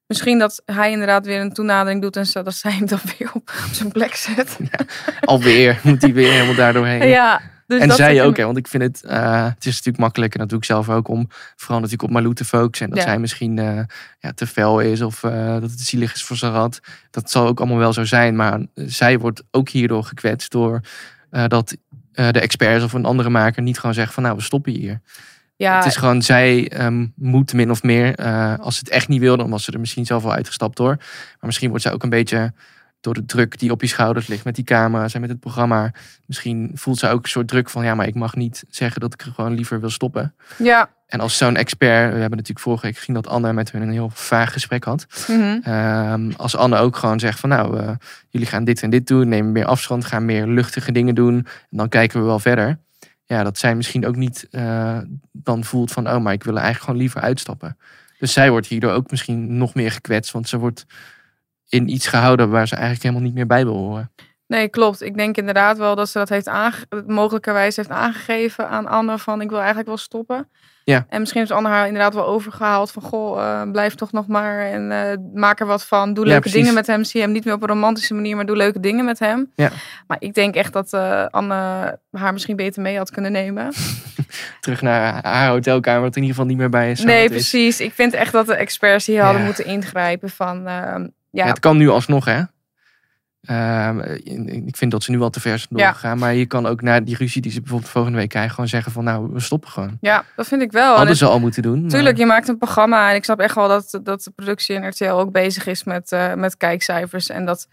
[0.06, 3.52] Misschien dat hij inderdaad weer een toenadering doet en dat zij hem dan weer op,
[3.66, 4.58] op zijn plek zet.
[5.20, 7.08] Alweer moet hij weer helemaal daardoorheen.
[7.18, 9.98] Ja, dus en dat zij ook, hè, want ik vind het, eh, het is natuurlijk
[9.98, 11.26] makkelijk en dat doe ik zelf ook om
[11.56, 12.86] vooral natuurlijk op Malou te focussen.
[12.86, 13.08] En dat Ja.
[13.08, 13.80] zij misschien eh,
[14.18, 16.80] ja, te fel is of eh, dat het zielig is voor Sarat.
[17.10, 20.80] Dat zal ook allemaal wel zo zijn, maar zij wordt ook hierdoor gekwetst door
[21.46, 21.76] dat
[22.10, 25.00] de experts of een andere maker niet gewoon zeggen van nou we stoppen hier.
[25.56, 29.08] Ja, Het is gewoon, zij ehm, moet min of meer, eh, als ze het echt
[29.08, 30.96] niet wil, dan was ze er misschien zelf wel uitgestapt hoor.
[30.96, 32.52] Maar misschien wordt zij ook een beetje
[33.00, 35.92] door de druk die op je schouders ligt met die camera's en met het programma.
[36.26, 39.12] Misschien voelt ze ook een soort druk van, ja, maar ik mag niet zeggen dat
[39.12, 40.34] ik er gewoon liever wil stoppen.
[40.56, 40.90] ja.
[41.06, 43.90] En als zo'n expert, we hebben natuurlijk vorige week gezien dat Anne met hun een
[43.90, 45.06] heel vaag gesprek had.
[45.28, 45.58] Mhm.
[45.62, 47.90] Ehm, als Anne ook gewoon zegt van nou, eh,
[48.28, 51.34] jullie gaan dit en dit doen, nemen meer afstand, gaan meer luchtige dingen doen.
[51.34, 52.78] En dan kijken we wel verder.
[53.24, 54.98] Ja, dat zij misschien ook niet eh,
[55.32, 57.78] dan voelt van oh, maar ik wil eigenlijk gewoon liever uitstappen.
[58.18, 60.86] Dus zij wordt hierdoor ook misschien nog meer gekwetst, want ze wordt
[61.68, 64.12] in iets gehouden waar ze eigenlijk helemaal niet meer bij wil horen.
[64.46, 65.02] Nee, klopt.
[65.02, 69.40] Ik denk inderdaad wel dat ze dat heeft aange mogelijkerwijs heeft aangegeven aan Anne van
[69.40, 70.48] ik wil eigenlijk wel stoppen.
[70.84, 71.06] Ja.
[71.08, 74.66] En misschien heeft Anne haar inderdaad wel overgehaald van goh, eh, blijf toch nog maar
[74.66, 76.14] en eh, maak er wat van.
[76.14, 76.60] Doe Ja, leuke precies.
[76.60, 77.04] dingen met hem.
[77.04, 79.50] Zie hem niet meer op een romantische manier, maar doe leuke dingen met hem.
[79.54, 79.70] Ja.
[80.06, 81.54] Maar ik denk echt dat eh, Anne
[82.10, 83.72] haar misschien beter mee had kunnen nemen.
[84.60, 87.04] Terug naar haar hotelkamer, wat in ieder geval niet meer bij is.
[87.04, 87.30] nee, is.
[87.30, 87.80] precies.
[87.80, 90.62] Ik vind echt dat de experts hier hadden moeten ingrijpen van
[91.30, 92.40] Ja, het kan nu alsnog, hè?
[93.44, 94.00] Ehm,
[94.66, 95.84] ik vind dat ze nu al te ver zijn Ja.
[95.84, 96.18] doorgegaan.
[96.18, 98.50] Maar je kan ook na die ruzie die ze bijvoorbeeld volgende week krijgen...
[98.50, 99.96] gewoon zeggen van nou, we stoppen gewoon.
[100.00, 100.90] ja, dat vind ik wel.
[100.90, 101.80] En Hadden ze al moeten doen.
[101.80, 104.76] maar- Tuurlijk, je maakt een programma en ik snap echt wel dat, dat de productie
[104.76, 107.28] en RTL ook bezig is met, eh, met kijkcijfers.
[107.28, 107.68] En dat,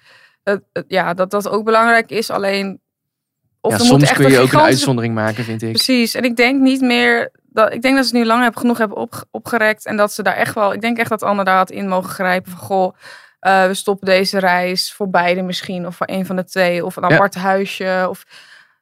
[0.88, 2.30] ja, dat dat ook belangrijk is.
[2.30, 2.80] Alleen,
[3.62, 5.72] of ja, er moet soms echt kun je ook een uitzondering maken, vind ik.
[5.72, 8.78] Precies, en ik denk niet meer, dat, ik denk dat ze nu lang hebben, genoeg
[8.78, 9.86] hebben op, opgerekt.
[9.86, 12.10] En dat ze daar echt wel, ik denk echt dat Anne daar had in mogen
[12.10, 12.96] grijpen van goh,
[13.42, 15.88] eh, we stoppen deze reis voor beide misschien.
[15.88, 17.14] Of voor een van de twee, of een Ja.
[17.16, 18.06] apart huisje.
[18.10, 18.24] Of,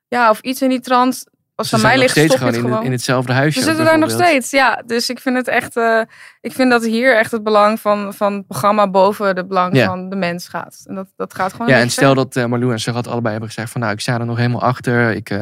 [0.08, 1.24] ja, of iets in die trant.
[1.56, 2.84] Als het aan mij ligt, stop gewoon het in, gewoon.
[2.84, 3.60] in hetzelfde huisje.
[3.60, 4.84] Ze zitten daar nog steeds, ja.
[4.86, 5.76] Dus ik vind het echt.
[5.78, 6.02] eh,
[6.42, 9.86] ik vind dat hier echt het belang van, van het programma boven het belang Ja.
[9.86, 10.84] van de mens gaat.
[10.86, 11.68] En dat, dat gaat gewoon.
[11.68, 12.16] Ja, en stel ver.
[12.24, 14.62] dat eh Marlou en Sarat allebei hebben gezegd van nou, ik sta er nog helemaal
[14.62, 15.12] achter.
[15.12, 15.38] Ik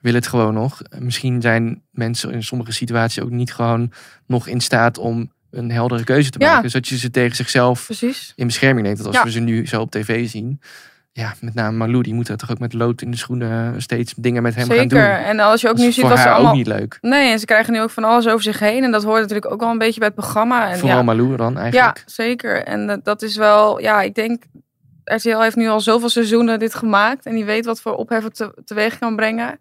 [0.00, 0.80] wil het gewoon nog.
[0.98, 3.92] Misschien zijn mensen in sommige situaties ook niet gewoon
[4.26, 6.46] nog in staat om een heldere keuze te Ja.
[6.46, 6.62] maken.
[6.62, 8.32] Dus dat je ze tegen zichzelf Precies.
[8.36, 8.98] in bescherming neemt.
[8.98, 9.24] Dat als Ja.
[9.24, 10.60] we ze nu zo op tv zien.
[11.14, 14.14] Ja, met name Marlou, die moet er toch ook met lood in de schoenen steeds
[14.16, 14.98] dingen met hem gaan doen.
[14.98, 15.14] Zeker.
[15.20, 16.50] En als je ook Dat nu ziet wat ze allemaal.
[16.50, 16.98] ook niet leuk.
[17.00, 18.84] Nee, en ze krijgen nu ook van alles over zich heen.
[18.84, 20.70] En dat hoort natuurlijk ook wel een beetje bij het programma.
[20.70, 21.96] En Vooral ja, Malou dan eigenlijk.
[21.96, 22.64] ja, zeker.
[22.64, 24.42] En dat, dat is wel, ja, ik denk.
[25.04, 27.26] RTL heeft nu al zoveel seizoenen dit gemaakt.
[27.26, 29.58] En die weet wat voor ophef het te- teweeg kan brengen.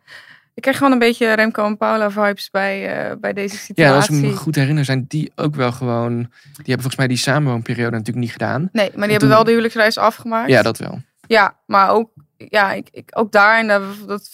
[0.54, 3.84] Ik krijg gewoon een beetje Remco en Paula vibes bij, eh, bij deze situatie.
[3.91, 6.16] Ja, als ik me goed herinner, zijn die ook wel gewoon.
[6.18, 8.62] Die hebben volgens mij die samenwoonperiode natuurlijk niet gedaan.
[8.62, 10.49] Nee, maar die En hebben toen- wel de huwelijksreis afgemaakt.
[10.49, 11.02] Ja, dat wel.
[11.28, 13.68] Ja, maar ook, ja, ik, ik, ook daar, en
[14.08, 14.30] dat,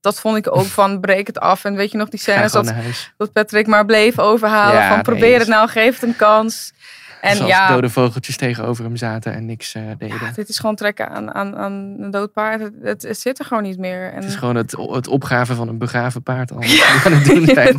[0.00, 1.64] dat, vond ik ook van breek het af.
[1.64, 2.74] En weet je nog die scènes dat,
[3.16, 6.72] dat Patrick maar bleef overhalen Ja, van probeer het nou, geef het een kans.
[7.20, 10.18] En Zoals ja, dode vogeltjes tegenover hem zaten en niks eh, deden.
[10.34, 12.60] dit is gewoon trekken aan, aan, aan een dood paard.
[12.60, 14.10] Het, het, het zit er gewoon niet meer.
[14.10, 16.62] En, Het is gewoon het, het opgraven van een begraven paard al.
[17.04, 17.78] aan het doen zijn.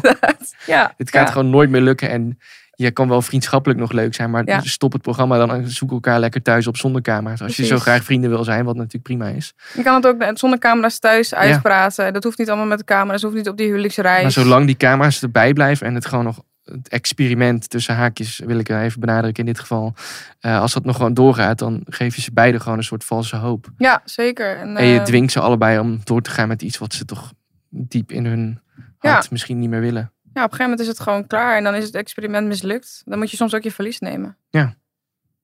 [0.66, 1.34] Ja, Het gaat ja.
[1.34, 2.10] gewoon nooit meer lukken.
[2.10, 2.40] En
[2.76, 4.60] je kan wel vriendschappelijk nog leuk zijn, maar Ja.
[4.62, 7.42] stop het programma dan en zoek elkaar lekker thuis op zonder camera's.
[7.42, 9.54] Als je zo graag vrienden wil zijn, wat natuurlijk prima is.
[9.74, 12.14] Je kan het ook zonder camera's thuis uitpraten.
[12.14, 13.22] Dat hoeft niet allemaal met de camera's.
[13.22, 14.22] Dat hoeft niet op die huwelijksreis.
[14.22, 16.42] Maar zolang die camera's erbij blijven en het gewoon nog
[16.72, 19.94] het experiment tussen haakjes, wil ik even benadrukken in dit geval.
[20.40, 23.36] eh, als dat nog gewoon doorgaat, dan geef je ze beide gewoon een soort valse
[23.36, 23.70] hoop.
[23.78, 24.58] Ja, zeker.
[24.58, 27.06] En, En je eh, dwingt ze allebei om door te gaan met iets wat ze
[27.06, 27.34] toch
[27.70, 28.60] diep in hun
[28.98, 29.30] hart Ja.
[29.32, 30.12] misschien niet meer willen.
[30.34, 31.58] Ja, op een gegeven moment is het gewoon klaar.
[31.58, 33.02] En dan is het experiment mislukt.
[33.06, 34.38] Dan moet je soms ook je verlies nemen.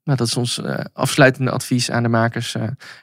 [0.04, 2.56] Nou, dat is ons eh, afsluitende advies aan de makers.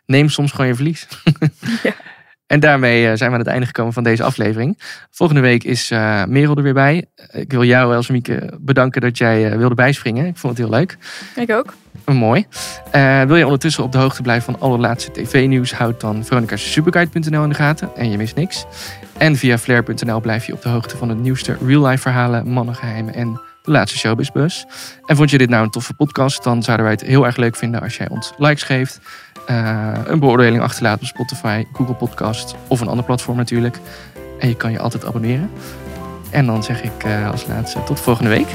[0.07, 1.07] neem soms gewoon je verlies.
[2.55, 4.79] En daarmee eh, zijn we aan het einde gekomen van deze aflevering.
[5.11, 7.05] Volgende week is eh, Merel er weer bij.
[7.17, 10.27] Eh, Ik wil jou, Elsemieke, bedanken dat jij wilde bijspringen.
[10.27, 10.97] Ik vond het heel leuk.
[11.37, 11.75] Ik ook.
[12.05, 12.47] Eh, mooi.
[13.27, 15.73] Wil je ondertussen op de hoogte blijven van alle laatste tv-nieuws?
[15.73, 18.65] Houd dan veronicasuperguide.nl in de gaten en je mist niks.
[19.19, 23.41] En via flair.nl blijf je op de hoogte van de nieuwste real-life verhalen, mannengeheimen en
[23.63, 24.67] de laatste Showbiz-bus.
[25.07, 27.57] En vond je dit nou een toffe podcast, dan zouden wij het heel erg leuk
[27.57, 29.01] vinden als jij ons likes geeft.
[29.47, 33.79] Eh, een beoordeling achterlaat op Spotify, Google Podcast of een ander platform natuurlijk.
[34.39, 35.51] En je kan je altijd abonneren.
[36.31, 38.49] En dan zeg ik eh, als laatste tot volgende week.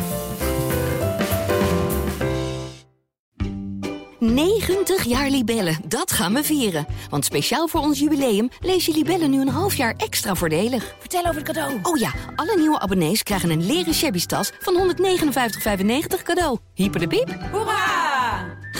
[4.19, 6.85] 90 jaar Libellen, dat gaan we vieren.
[7.09, 10.95] Want speciaal voor ons jubileum lees je Libellen nu een half jaar extra voordelig.
[10.99, 11.79] Vertel over het cadeau.
[11.83, 16.57] Oh ja, alle nieuwe abonnees krijgen een leren shabby tas van 159,95 cadeau.
[16.73, 17.37] Hyper de piep.
[17.51, 18.18] Hoera!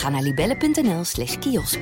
[0.00, 1.78] Ga naar libelle.nl/slash kiosk.